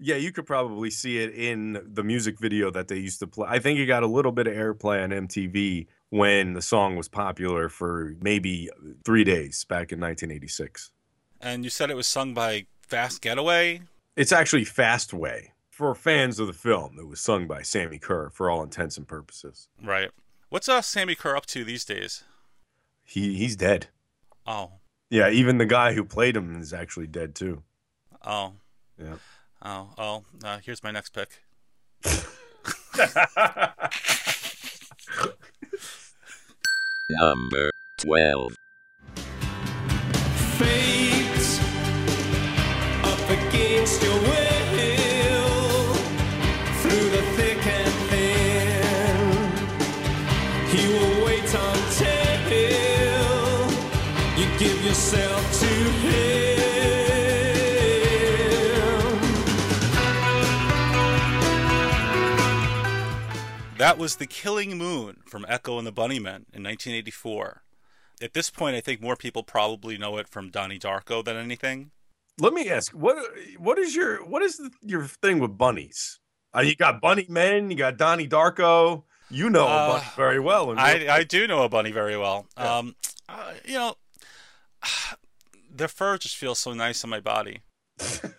Yeah, 0.00 0.16
you 0.16 0.30
could 0.32 0.46
probably 0.46 0.90
see 0.90 1.18
it 1.18 1.34
in 1.34 1.80
the 1.84 2.04
music 2.04 2.38
video 2.38 2.70
that 2.70 2.86
they 2.88 2.96
used 2.98 3.18
to 3.20 3.26
play. 3.26 3.48
I 3.50 3.58
think 3.58 3.78
it 3.80 3.86
got 3.86 4.02
a 4.04 4.06
little 4.06 4.30
bit 4.32 4.46
of 4.46 4.54
airplay 4.54 5.02
on 5.02 5.10
MTV 5.10 5.86
when 6.10 6.52
the 6.52 6.62
song 6.62 6.94
was 6.96 7.08
popular 7.08 7.68
for 7.68 8.14
maybe 8.20 8.70
three 9.04 9.24
days 9.24 9.64
back 9.64 9.90
in 9.92 9.98
1986. 10.00 10.92
And 11.40 11.64
you 11.64 11.70
said 11.70 11.90
it 11.90 11.96
was 11.96 12.06
sung 12.06 12.32
by 12.32 12.66
Fast 12.80 13.20
Getaway. 13.22 13.82
It's 14.16 14.32
actually 14.32 14.64
Fastway. 14.64 15.48
For 15.70 15.94
fans 15.94 16.40
of 16.40 16.48
the 16.48 16.52
film, 16.52 16.96
it 16.98 17.06
was 17.06 17.20
sung 17.20 17.46
by 17.46 17.62
Sammi 17.62 18.00
Curr 18.00 18.30
for 18.30 18.50
all 18.50 18.62
intents 18.64 18.96
and 18.98 19.06
purposes. 19.06 19.68
Right. 19.82 20.10
What's 20.48 20.68
uh 20.68 20.80
Sammi 20.80 21.16
Curr 21.16 21.36
up 21.36 21.46
to 21.46 21.62
these 21.64 21.84
days? 21.84 22.24
He 23.04 23.34
he's 23.36 23.54
dead. 23.56 23.86
Oh, 24.46 24.72
Yeah, 25.10 25.28
even 25.30 25.58
the 25.58 25.66
guy 25.66 25.92
who 25.92 26.04
played 26.04 26.36
him 26.36 26.60
is 26.60 26.72
actually 26.72 27.06
dead 27.06 27.34
too. 27.34 27.62
oh, 28.24 28.54
Yeah. 28.98 29.16
Oh, 29.62 29.88
oh. 29.98 30.24
Uh, 30.42 30.58
here's 30.58 30.82
my 30.82 30.90
next 30.90 31.10
pick. 31.10 31.42
Number 37.10 37.70
12. 37.98 38.54
Fate 40.58 41.07
That 63.78 63.96
was 63.96 64.16
The 64.16 64.26
Killing 64.26 64.76
Moon 64.76 65.18
from 65.26 65.46
Echo 65.48 65.78
and 65.78 65.86
the 65.86 65.92
Bunnymen 65.92 66.44
in 66.52 66.64
1984. 66.64 67.62
At 68.20 68.32
this 68.34 68.50
point, 68.50 68.74
I 68.74 68.80
think 68.80 69.00
more 69.00 69.14
people 69.14 69.44
probably 69.44 69.96
know 69.96 70.18
it 70.18 70.28
from 70.28 70.50
Donnie 70.50 70.80
Darko 70.80 71.24
than 71.24 71.36
anything. 71.36 71.92
Let 72.40 72.52
me 72.52 72.68
ask 72.68 72.92
what 72.92 73.16
what 73.56 73.78
is 73.78 73.94
your 73.96 74.24
what 74.24 74.42
is 74.42 74.56
the, 74.58 74.70
your 74.82 75.04
thing 75.04 75.38
with 75.38 75.56
bunnies? 75.56 76.18
Uh, 76.54 76.60
you 76.60 76.74
got 76.76 77.00
Bunny 77.00 77.26
Men, 77.28 77.70
you 77.70 77.76
got 77.76 77.96
Donnie 77.96 78.28
Darko. 78.28 79.04
You 79.30 79.50
know 79.50 79.66
a 79.66 79.70
Uh, 79.70 79.92
bunny 79.92 80.06
very 80.16 80.40
well. 80.40 80.78
I, 80.78 81.08
I 81.08 81.24
do 81.24 81.46
know 81.46 81.62
a 81.62 81.68
bunny 81.68 81.92
very 81.92 82.16
well. 82.16 82.46
Yeah. 82.56 82.78
Um, 82.78 82.96
uh, 83.28 83.52
you 83.64 83.74
know, 83.74 83.94
their 85.70 85.88
fur 85.88 86.16
just 86.18 86.36
feels 86.36 86.58
so 86.58 86.72
nice 86.72 87.04
on 87.04 87.10
my 87.10 87.20
body. 87.20 87.60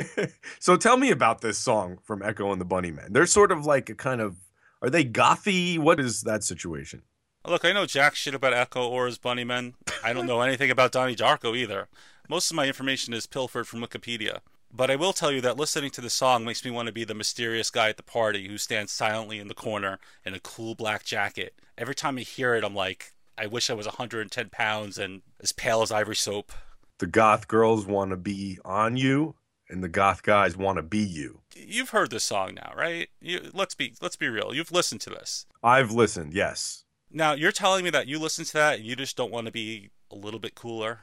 so 0.58 0.76
tell 0.76 0.96
me 0.96 1.10
about 1.10 1.40
this 1.40 1.58
song 1.58 1.98
from 2.02 2.22
Echo 2.22 2.52
and 2.52 2.60
the 2.60 2.66
Bunnymen. 2.66 3.12
They're 3.12 3.26
sort 3.26 3.52
of 3.52 3.66
like 3.66 3.88
a 3.88 3.94
kind 3.94 4.20
of 4.20 4.36
are 4.82 4.90
they 4.90 5.04
gothy? 5.04 5.78
What 5.78 6.00
is 6.00 6.22
that 6.22 6.42
situation? 6.42 7.02
Look, 7.46 7.64
I 7.64 7.72
know 7.72 7.86
jack 7.86 8.14
shit 8.14 8.34
about 8.34 8.52
Echo 8.52 8.86
or 8.86 9.06
his 9.06 9.18
bunnymen. 9.18 9.74
I 10.04 10.12
don't 10.12 10.26
know 10.26 10.40
anything 10.40 10.70
about 10.70 10.92
Donnie 10.92 11.16
Darko 11.16 11.56
either. 11.56 11.88
Most 12.28 12.50
of 12.50 12.56
my 12.56 12.66
information 12.66 13.14
is 13.14 13.26
pilfered 13.26 13.66
from 13.66 13.80
Wikipedia. 13.80 14.40
But 14.74 14.90
I 14.90 14.96
will 14.96 15.12
tell 15.12 15.30
you 15.30 15.40
that 15.42 15.56
listening 15.56 15.90
to 15.90 16.00
the 16.00 16.08
song 16.08 16.44
makes 16.44 16.64
me 16.64 16.70
want 16.70 16.86
to 16.86 16.92
be 16.92 17.04
the 17.04 17.14
mysterious 17.14 17.68
guy 17.70 17.90
at 17.90 17.96
the 17.96 18.02
party 18.02 18.48
who 18.48 18.58
stands 18.58 18.90
silently 18.90 19.38
in 19.38 19.48
the 19.48 19.54
corner 19.54 19.98
in 20.24 20.34
a 20.34 20.40
cool 20.40 20.74
black 20.74 21.04
jacket. 21.04 21.54
Every 21.76 21.94
time 21.94 22.16
I 22.16 22.22
hear 22.22 22.54
it, 22.54 22.64
I'm 22.64 22.74
like, 22.74 23.12
I 23.36 23.46
wish 23.46 23.70
I 23.70 23.74
was 23.74 23.86
110 23.86 24.48
pounds 24.50 24.98
and 24.98 25.22
as 25.40 25.52
pale 25.52 25.82
as 25.82 25.92
ivory 25.92 26.16
soap. 26.16 26.52
The 26.98 27.06
goth 27.06 27.48
girls 27.48 27.86
want 27.86 28.12
to 28.12 28.16
be 28.16 28.58
on 28.64 28.96
you, 28.96 29.34
and 29.72 29.82
the 29.82 29.88
goth 29.88 30.22
guys 30.22 30.56
want 30.56 30.76
to 30.76 30.82
be 30.82 30.98
you. 30.98 31.40
You've 31.56 31.90
heard 31.90 32.10
this 32.10 32.24
song 32.24 32.54
now, 32.54 32.72
right? 32.76 33.08
You, 33.20 33.50
let's 33.52 33.74
be 33.74 33.94
let's 34.00 34.16
be 34.16 34.28
real. 34.28 34.54
You've 34.54 34.70
listened 34.70 35.00
to 35.02 35.10
this. 35.10 35.46
I've 35.62 35.90
listened, 35.90 36.34
yes. 36.34 36.84
Now 37.10 37.32
you're 37.32 37.52
telling 37.52 37.84
me 37.84 37.90
that 37.90 38.06
you 38.06 38.18
listen 38.18 38.44
to 38.44 38.52
that 38.54 38.78
and 38.78 38.86
you 38.86 38.94
just 38.94 39.16
don't 39.16 39.32
want 39.32 39.46
to 39.46 39.52
be 39.52 39.90
a 40.10 40.16
little 40.16 40.40
bit 40.40 40.54
cooler. 40.54 41.00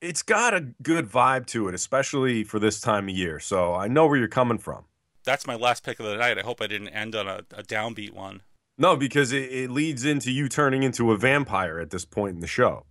It's 0.00 0.22
got 0.22 0.54
a 0.54 0.60
good 0.82 1.08
vibe 1.08 1.46
to 1.48 1.68
it, 1.68 1.74
especially 1.74 2.42
for 2.42 2.58
this 2.58 2.80
time 2.80 3.08
of 3.08 3.14
year. 3.14 3.38
So 3.38 3.74
I 3.74 3.88
know 3.88 4.06
where 4.06 4.18
you're 4.18 4.28
coming 4.28 4.58
from. 4.58 4.84
That's 5.24 5.46
my 5.46 5.54
last 5.54 5.84
pick 5.84 6.00
of 6.00 6.06
the 6.06 6.16
night. 6.16 6.38
I 6.38 6.42
hope 6.42 6.60
I 6.60 6.66
didn't 6.66 6.88
end 6.88 7.14
on 7.14 7.28
a, 7.28 7.42
a 7.54 7.62
downbeat 7.62 8.12
one. 8.12 8.42
No, 8.76 8.96
because 8.96 9.32
it, 9.32 9.52
it 9.52 9.70
leads 9.70 10.04
into 10.04 10.32
you 10.32 10.48
turning 10.48 10.82
into 10.82 11.12
a 11.12 11.16
vampire 11.16 11.78
at 11.78 11.90
this 11.90 12.04
point 12.04 12.34
in 12.34 12.40
the 12.40 12.48
show. 12.48 12.84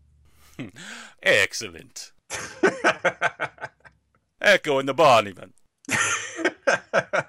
Excellent. 1.24 2.14
Echo 4.42 4.80
and 4.80 4.90
the 4.90 4.96
Bunnymen. 4.96 5.52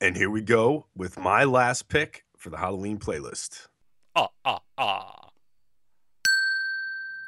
and 0.00 0.16
here 0.16 0.28
we 0.28 0.42
go 0.42 0.86
with 0.94 1.18
my 1.18 1.44
last 1.44 1.88
pick 1.88 2.24
for 2.36 2.50
the 2.50 2.58
Halloween 2.58 2.98
playlist. 2.98 3.68
Ah, 4.14 4.28
ah, 4.44 4.60
ah. 4.76 5.30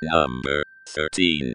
Number 0.02 0.62
13. 0.90 1.52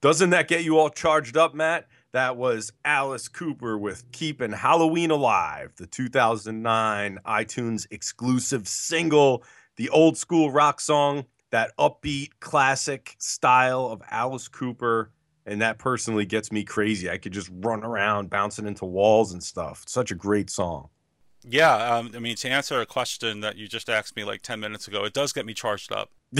Doesn't 0.00 0.30
that 0.30 0.48
get 0.48 0.64
you 0.64 0.78
all 0.78 0.90
charged 0.90 1.36
up, 1.36 1.54
Matt? 1.54 1.86
That 2.12 2.36
was 2.36 2.72
Alice 2.84 3.28
Cooper 3.28 3.78
with 3.78 4.10
Keeping 4.12 4.52
Halloween 4.52 5.10
Alive, 5.10 5.72
the 5.76 5.86
2009 5.86 7.18
iTunes 7.24 7.86
exclusive 7.90 8.66
single, 8.66 9.44
the 9.76 9.88
old 9.90 10.16
school 10.16 10.50
rock 10.50 10.80
song, 10.80 11.26
that 11.50 11.76
upbeat 11.78 12.30
classic 12.40 13.14
style 13.18 13.86
of 13.86 14.02
Alice 14.10 14.48
Cooper. 14.48 15.12
And 15.46 15.62
that 15.62 15.78
personally 15.78 16.26
gets 16.26 16.50
me 16.50 16.64
crazy. 16.64 17.10
I 17.10 17.18
could 17.18 17.32
just 17.32 17.50
run 17.52 17.84
around 17.84 18.30
bouncing 18.30 18.66
into 18.66 18.84
walls 18.86 19.32
and 19.32 19.42
stuff. 19.42 19.84
Such 19.86 20.10
a 20.10 20.14
great 20.14 20.50
song. 20.50 20.88
Yeah, 21.48 21.96
um, 21.96 22.12
I 22.14 22.18
mean, 22.18 22.36
to 22.36 22.48
answer 22.48 22.80
a 22.80 22.86
question 22.86 23.40
that 23.40 23.56
you 23.56 23.66
just 23.66 23.88
asked 23.88 24.14
me 24.14 24.24
like 24.24 24.42
10 24.42 24.60
minutes 24.60 24.88
ago, 24.88 25.04
it 25.04 25.14
does 25.14 25.32
get 25.32 25.46
me 25.46 25.54
charged 25.54 25.90
up. 25.92 26.10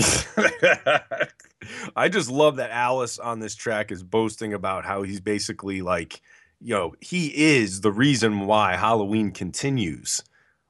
I 1.95 2.07
just 2.07 2.29
love 2.29 2.57
that 2.57 2.69
Alice 2.71 3.17
on 3.17 3.39
this 3.39 3.55
track 3.55 3.91
is 3.91 4.03
boasting 4.03 4.53
about 4.53 4.85
how 4.85 5.01
he's 5.01 5.19
basically 5.19 5.81
like, 5.81 6.21
you 6.59 6.75
know, 6.75 6.93
he 7.01 7.27
is 7.35 7.81
the 7.81 7.91
reason 7.91 8.41
why 8.41 8.75
Halloween 8.75 9.31
continues, 9.31 10.23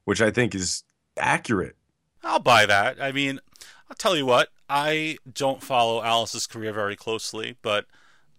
which 0.05 0.21
I 0.21 0.32
think 0.32 0.55
is 0.55 0.84
accurate. 1.17 1.75
I'll 2.23 2.39
buy 2.39 2.65
that. 2.65 3.01
I 3.01 3.11
mean, 3.11 3.41
I'll 3.89 3.97
tell 3.97 4.15
you 4.15 4.25
what, 4.25 4.49
I 4.69 5.17
don't 5.32 5.61
follow 5.61 6.01
Alice's 6.01 6.47
career 6.47 6.71
very 6.71 6.95
closely, 6.95 7.57
but 7.61 7.86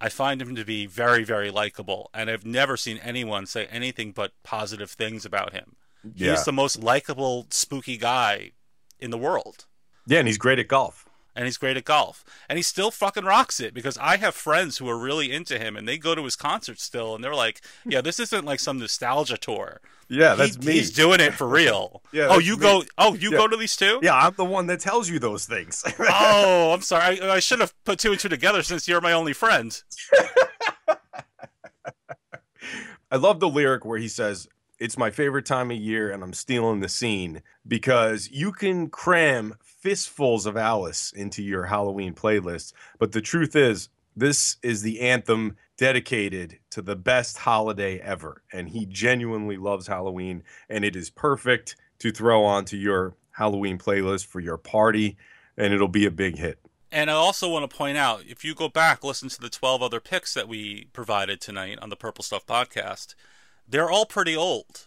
I 0.00 0.08
find 0.08 0.40
him 0.40 0.54
to 0.56 0.64
be 0.64 0.86
very, 0.86 1.22
very 1.22 1.50
likable, 1.50 2.08
and 2.14 2.30
I've 2.30 2.46
never 2.46 2.76
seen 2.76 2.98
anyone 2.98 3.44
say 3.44 3.66
anything 3.66 4.12
but 4.12 4.32
positive 4.42 4.90
things 4.90 5.26
about 5.26 5.52
him. 5.52 5.76
He's 6.02 6.20
Yeah. 6.22 6.42
the 6.44 6.52
most 6.52 6.78
likable, 6.82 7.46
spooky 7.50 7.96
guy 7.96 8.52
in 8.98 9.10
the 9.10 9.18
world. 9.18 9.66
Yeah, 10.06 10.18
and 10.20 10.28
he's 10.28 10.38
great 10.38 10.58
at 10.58 10.68
golf. 10.68 11.06
and 11.34 11.46
he's 11.46 11.56
great 11.56 11.78
at 11.78 11.84
golf. 11.84 12.24
And 12.46 12.58
he 12.58 12.62
still 12.62 12.90
fucking 12.90 13.24
rocks 13.24 13.58
it 13.58 13.72
because 13.72 13.96
I 13.96 14.18
have 14.18 14.34
friends 14.34 14.76
who 14.76 14.86
are 14.90 14.98
really 14.98 15.32
into 15.32 15.58
him 15.58 15.78
and 15.78 15.88
they 15.88 15.96
go 15.96 16.14
to 16.14 16.22
his 16.24 16.36
concerts 16.36 16.82
still 16.82 17.14
and 17.14 17.24
they're 17.24 17.34
like, 17.34 17.62
yeah, 17.86 18.02
this 18.02 18.20
isn't 18.20 18.44
like 18.44 18.60
some 18.60 18.78
nostalgia 18.78 19.38
tour. 19.38 19.80
Yeah, 20.10 20.34
that's 20.34 20.56
He- 20.56 20.66
me. 20.66 20.72
He's 20.74 20.90
doing 20.90 21.20
it 21.20 21.32
for 21.32 21.48
real. 21.48 22.02
Yeah, 22.12 22.26
oh, 22.28 22.38
you 22.38 22.56
me. 22.58 22.60
go. 22.62 22.84
Oh, 22.98 23.14
you 23.14 23.30
Yeah. 23.30 23.38
go 23.38 23.48
to 23.48 23.56
these 23.56 23.76
too. 23.76 23.98
yeah, 24.02 24.14
I'm 24.14 24.34
the 24.34 24.44
one 24.44 24.66
that 24.66 24.80
tells 24.80 25.08
you 25.08 25.18
those 25.18 25.46
things. 25.46 25.82
Oh, 26.00 26.72
I'm 26.74 26.82
sorry. 26.82 27.18
I, 27.22 27.36
I 27.36 27.38
should 27.40 27.60
have 27.60 27.72
put 27.84 27.98
two 27.98 28.10
and 28.10 28.20
two 28.20 28.28
together 28.28 28.62
since 28.62 28.86
you're 28.86 29.00
my 29.00 29.12
only 29.14 29.32
friend. 29.32 29.82
I 33.10 33.16
love 33.16 33.40
the 33.40 33.48
lyric 33.48 33.84
where 33.84 33.98
he 33.98 34.08
says, 34.08 34.48
It's 34.82 34.98
my 34.98 35.12
favorite 35.12 35.46
time 35.46 35.70
of 35.70 35.76
year 35.76 36.10
and 36.10 36.24
I'm 36.24 36.32
stealing 36.32 36.80
the 36.80 36.88
scene 36.88 37.42
because 37.68 38.28
you 38.32 38.50
can 38.50 38.90
cram 38.90 39.54
fistfuls 39.62 40.44
of 40.44 40.56
Alice 40.56 41.12
into 41.12 41.40
your 41.40 41.66
Halloween 41.66 42.14
playlist. 42.14 42.72
But 42.98 43.12
the 43.12 43.20
truth 43.20 43.54
is, 43.54 43.90
this 44.16 44.56
is 44.60 44.82
the 44.82 44.98
anthem 44.98 45.56
dedicated 45.76 46.58
to 46.70 46.82
the 46.82 46.96
best 46.96 47.38
holiday 47.38 48.00
ever. 48.00 48.42
And 48.52 48.70
he 48.70 48.84
genuinely 48.84 49.56
loves 49.56 49.86
Halloween 49.86 50.42
and 50.68 50.84
it 50.84 50.96
is 50.96 51.10
perfect 51.10 51.76
to 52.00 52.10
throw 52.10 52.42
onto 52.42 52.76
your 52.76 53.14
Halloween 53.30 53.78
playlist 53.78 54.26
for 54.26 54.40
your 54.40 54.58
party 54.58 55.16
and 55.56 55.72
it'll 55.72 55.86
be 55.86 56.06
a 56.06 56.10
big 56.10 56.38
hit. 56.38 56.58
And 56.90 57.08
I 57.08 57.14
also 57.14 57.48
want 57.48 57.70
to 57.70 57.76
point 57.76 57.98
out 57.98 58.24
if 58.26 58.44
you 58.44 58.52
go 58.52 58.68
back, 58.68 59.04
listen 59.04 59.28
to 59.28 59.40
the 59.40 59.48
12 59.48 59.80
other 59.80 60.00
picks 60.00 60.34
that 60.34 60.48
we 60.48 60.88
provided 60.92 61.40
tonight 61.40 61.78
on 61.80 61.88
the 61.88 61.94
Purple 61.94 62.24
Stuff 62.24 62.44
podcast, 62.44 63.14
they're 63.68 63.90
all 63.90 64.06
pretty 64.06 64.36
old 64.36 64.86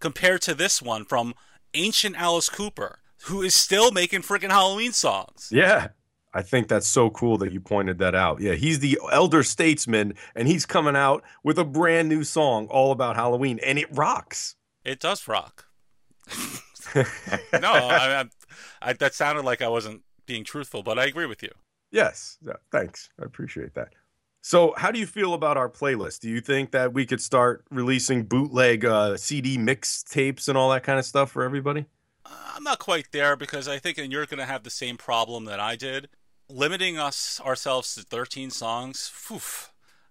compared 0.00 0.42
to 0.42 0.54
this 0.54 0.82
one 0.82 1.04
from 1.04 1.34
ancient 1.74 2.16
Alice 2.16 2.48
Cooper, 2.48 3.00
who 3.24 3.42
is 3.42 3.54
still 3.54 3.90
making 3.90 4.22
freaking 4.22 4.50
Halloween 4.50 4.92
songs. 4.92 5.48
Yeah. 5.50 5.88
I 6.34 6.42
think 6.42 6.66
that's 6.66 6.88
so 6.88 7.10
cool 7.10 7.38
that 7.38 7.52
you 7.52 7.60
pointed 7.60 7.98
that 7.98 8.14
out. 8.14 8.40
Yeah, 8.40 8.54
he's 8.54 8.80
the 8.80 8.98
elder 9.12 9.44
statesman 9.44 10.14
and 10.34 10.48
he's 10.48 10.66
coming 10.66 10.96
out 10.96 11.22
with 11.44 11.58
a 11.58 11.64
brand 11.64 12.08
new 12.08 12.24
song 12.24 12.66
all 12.66 12.90
about 12.90 13.14
Halloween 13.14 13.60
and 13.64 13.78
it 13.78 13.86
rocks. 13.92 14.56
It 14.84 14.98
does 14.98 15.28
rock. 15.28 15.66
no, 16.94 17.02
I, 17.72 18.20
I, 18.20 18.24
I, 18.82 18.92
that 18.94 19.14
sounded 19.14 19.44
like 19.44 19.62
I 19.62 19.68
wasn't 19.68 20.02
being 20.26 20.42
truthful, 20.42 20.82
but 20.82 20.98
I 20.98 21.04
agree 21.04 21.26
with 21.26 21.42
you. 21.42 21.50
Yes. 21.92 22.38
Yeah, 22.44 22.54
thanks. 22.72 23.10
I 23.20 23.24
appreciate 23.24 23.74
that. 23.74 23.90
So, 24.46 24.74
how 24.76 24.90
do 24.90 24.98
you 24.98 25.06
feel 25.06 25.32
about 25.32 25.56
our 25.56 25.70
playlist? 25.70 26.20
Do 26.20 26.28
you 26.28 26.42
think 26.42 26.72
that 26.72 26.92
we 26.92 27.06
could 27.06 27.22
start 27.22 27.64
releasing 27.70 28.24
bootleg 28.24 28.84
uh, 28.84 29.16
CD 29.16 29.56
mixtapes 29.56 30.48
and 30.48 30.58
all 30.58 30.68
that 30.68 30.82
kind 30.82 30.98
of 30.98 31.06
stuff 31.06 31.30
for 31.30 31.44
everybody? 31.44 31.86
I'm 32.26 32.62
not 32.62 32.78
quite 32.78 33.06
there 33.10 33.36
because 33.36 33.66
I 33.68 33.78
think 33.78 33.96
and 33.96 34.12
you're 34.12 34.26
going 34.26 34.40
to 34.40 34.44
have 34.44 34.62
the 34.62 34.68
same 34.68 34.98
problem 34.98 35.46
that 35.46 35.60
I 35.60 35.76
did. 35.76 36.10
Limiting 36.50 36.98
us 36.98 37.40
ourselves 37.42 37.94
to 37.94 38.02
13 38.02 38.50
songs, 38.50 39.10
phew. 39.14 39.40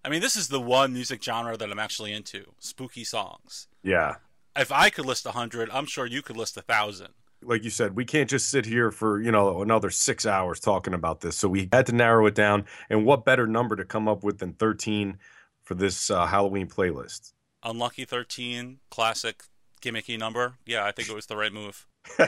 I 0.04 0.08
mean, 0.08 0.20
this 0.20 0.34
is 0.34 0.48
the 0.48 0.60
one 0.60 0.92
music 0.92 1.22
genre 1.22 1.56
that 1.56 1.70
I'm 1.70 1.78
actually 1.78 2.12
into 2.12 2.54
spooky 2.58 3.04
songs. 3.04 3.68
Yeah. 3.84 4.16
If 4.56 4.72
I 4.72 4.90
could 4.90 5.06
list 5.06 5.26
100, 5.26 5.70
I'm 5.70 5.86
sure 5.86 6.06
you 6.06 6.22
could 6.22 6.36
list 6.36 6.56
a 6.56 6.64
1,000. 6.66 7.10
Like 7.46 7.64
you 7.64 7.70
said, 7.70 7.96
we 7.96 8.04
can't 8.04 8.28
just 8.28 8.50
sit 8.50 8.66
here 8.66 8.90
for, 8.90 9.20
you 9.20 9.30
know, 9.30 9.62
another 9.62 9.90
six 9.90 10.26
hours 10.26 10.60
talking 10.60 10.94
about 10.94 11.20
this. 11.20 11.36
So, 11.36 11.48
we 11.48 11.68
had 11.72 11.86
to 11.86 11.94
narrow 11.94 12.26
it 12.26 12.34
down. 12.34 12.64
And 12.90 13.04
what 13.04 13.24
better 13.24 13.46
number 13.46 13.76
to 13.76 13.84
come 13.84 14.08
up 14.08 14.24
with 14.24 14.38
than 14.38 14.54
13 14.54 15.18
for 15.62 15.74
this 15.74 16.10
uh, 16.10 16.26
Halloween 16.26 16.68
playlist? 16.68 17.32
Unlucky 17.62 18.04
13, 18.04 18.78
classic, 18.90 19.44
gimmicky 19.80 20.18
number. 20.18 20.54
Yeah, 20.66 20.84
I 20.84 20.92
think 20.92 21.08
it 21.08 21.14
was 21.14 21.26
the 21.26 21.36
right 21.36 21.52
move. 21.52 21.86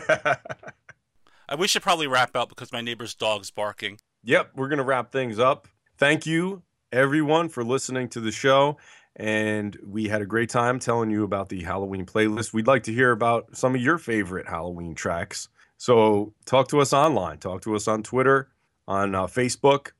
I 1.48 1.54
we 1.58 1.68
should 1.68 1.82
probably 1.82 2.06
wrap 2.06 2.34
up 2.34 2.48
because 2.48 2.72
my 2.72 2.80
neighbor's 2.80 3.14
dog's 3.14 3.50
barking. 3.50 3.98
Yep, 4.24 4.52
we're 4.56 4.68
going 4.68 4.78
to 4.78 4.84
wrap 4.84 5.12
things 5.12 5.38
up. 5.38 5.68
Thank 5.98 6.26
you, 6.26 6.62
everyone, 6.92 7.48
for 7.48 7.62
listening 7.62 8.08
to 8.10 8.20
the 8.20 8.32
show. 8.32 8.78
And 9.18 9.78
we 9.84 10.08
had 10.08 10.20
a 10.20 10.26
great 10.26 10.50
time 10.50 10.78
telling 10.78 11.10
you 11.10 11.24
about 11.24 11.48
the 11.48 11.62
Halloween 11.62 12.04
playlist. 12.04 12.52
We'd 12.52 12.66
like 12.66 12.82
to 12.84 12.92
hear 12.92 13.12
about 13.12 13.56
some 13.56 13.74
of 13.74 13.80
your 13.80 13.96
favorite 13.96 14.46
Halloween 14.46 14.94
tracks. 14.94 15.48
So 15.78 16.34
talk 16.44 16.68
to 16.68 16.80
us 16.80 16.92
online. 16.92 17.38
Talk 17.38 17.62
to 17.62 17.74
us 17.74 17.88
on 17.88 18.02
Twitter, 18.02 18.50
on 18.86 19.14
uh, 19.14 19.26
Facebook, 19.26 19.92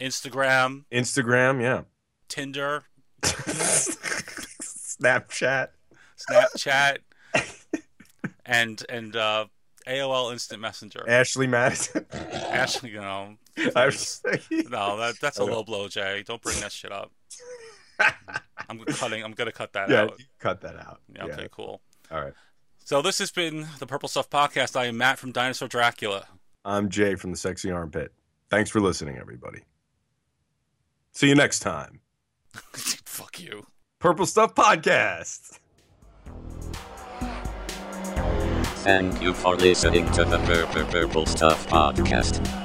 Instagram, 0.00 0.84
Instagram, 0.90 1.62
yeah. 1.62 1.82
Tinder, 2.28 2.84
Snapchat. 3.22 5.68
Snapchat, 6.30 6.98
and 8.46 8.84
and 8.88 9.16
uh, 9.16 9.46
AOL 9.86 10.32
Instant 10.32 10.60
Messenger. 10.60 11.04
Ashley 11.08 11.46
Madison. 11.46 12.06
Ashley, 12.12 12.90
you 12.90 13.00
know, 13.00 13.36
I 13.76 13.90
no, 14.70 14.96
that 14.98 15.14
that's 15.20 15.38
a 15.38 15.44
low 15.44 15.64
blow, 15.64 15.88
Jay. 15.88 16.22
Don't 16.26 16.42
bring 16.42 16.58
that 16.60 16.72
shit 16.72 16.92
up. 16.92 17.10
I'm 18.68 18.78
cutting. 18.84 19.22
I'm 19.22 19.32
gonna 19.32 19.52
cut 19.52 19.72
that 19.74 19.90
yeah, 19.90 20.02
out. 20.02 20.18
you 20.18 20.24
cut 20.38 20.60
that 20.62 20.76
out. 20.76 21.00
Yeah, 21.14 21.24
okay, 21.24 21.48
cool. 21.50 21.80
All 22.10 22.20
right. 22.20 22.32
So 22.84 23.00
this 23.00 23.18
has 23.18 23.30
been 23.30 23.66
the 23.78 23.86
Purple 23.86 24.08
Stuff 24.08 24.28
Podcast. 24.28 24.76
I 24.76 24.86
am 24.86 24.98
Matt 24.98 25.18
from 25.18 25.32
Dinosaur 25.32 25.68
Dracula. 25.68 26.26
I'm 26.64 26.88
Jay 26.88 27.14
from 27.14 27.30
the 27.30 27.36
Sexy 27.36 27.70
Armpit. 27.70 28.12
Thanks 28.50 28.70
for 28.70 28.80
listening, 28.80 29.16
everybody. 29.16 29.60
See 31.12 31.28
you 31.28 31.34
next 31.34 31.60
time. 31.60 32.00
Fuck 32.52 33.40
you. 33.40 33.66
Purple 33.98 34.26
Stuff 34.26 34.54
Podcast. 34.54 35.58
Thank 38.84 39.22
you 39.22 39.32
for 39.32 39.56
listening 39.56 40.10
to 40.12 40.24
the 40.24 40.38
Purple 40.40 40.84
Purple 40.84 41.26
Stuff 41.26 41.66
podcast. 41.68 42.63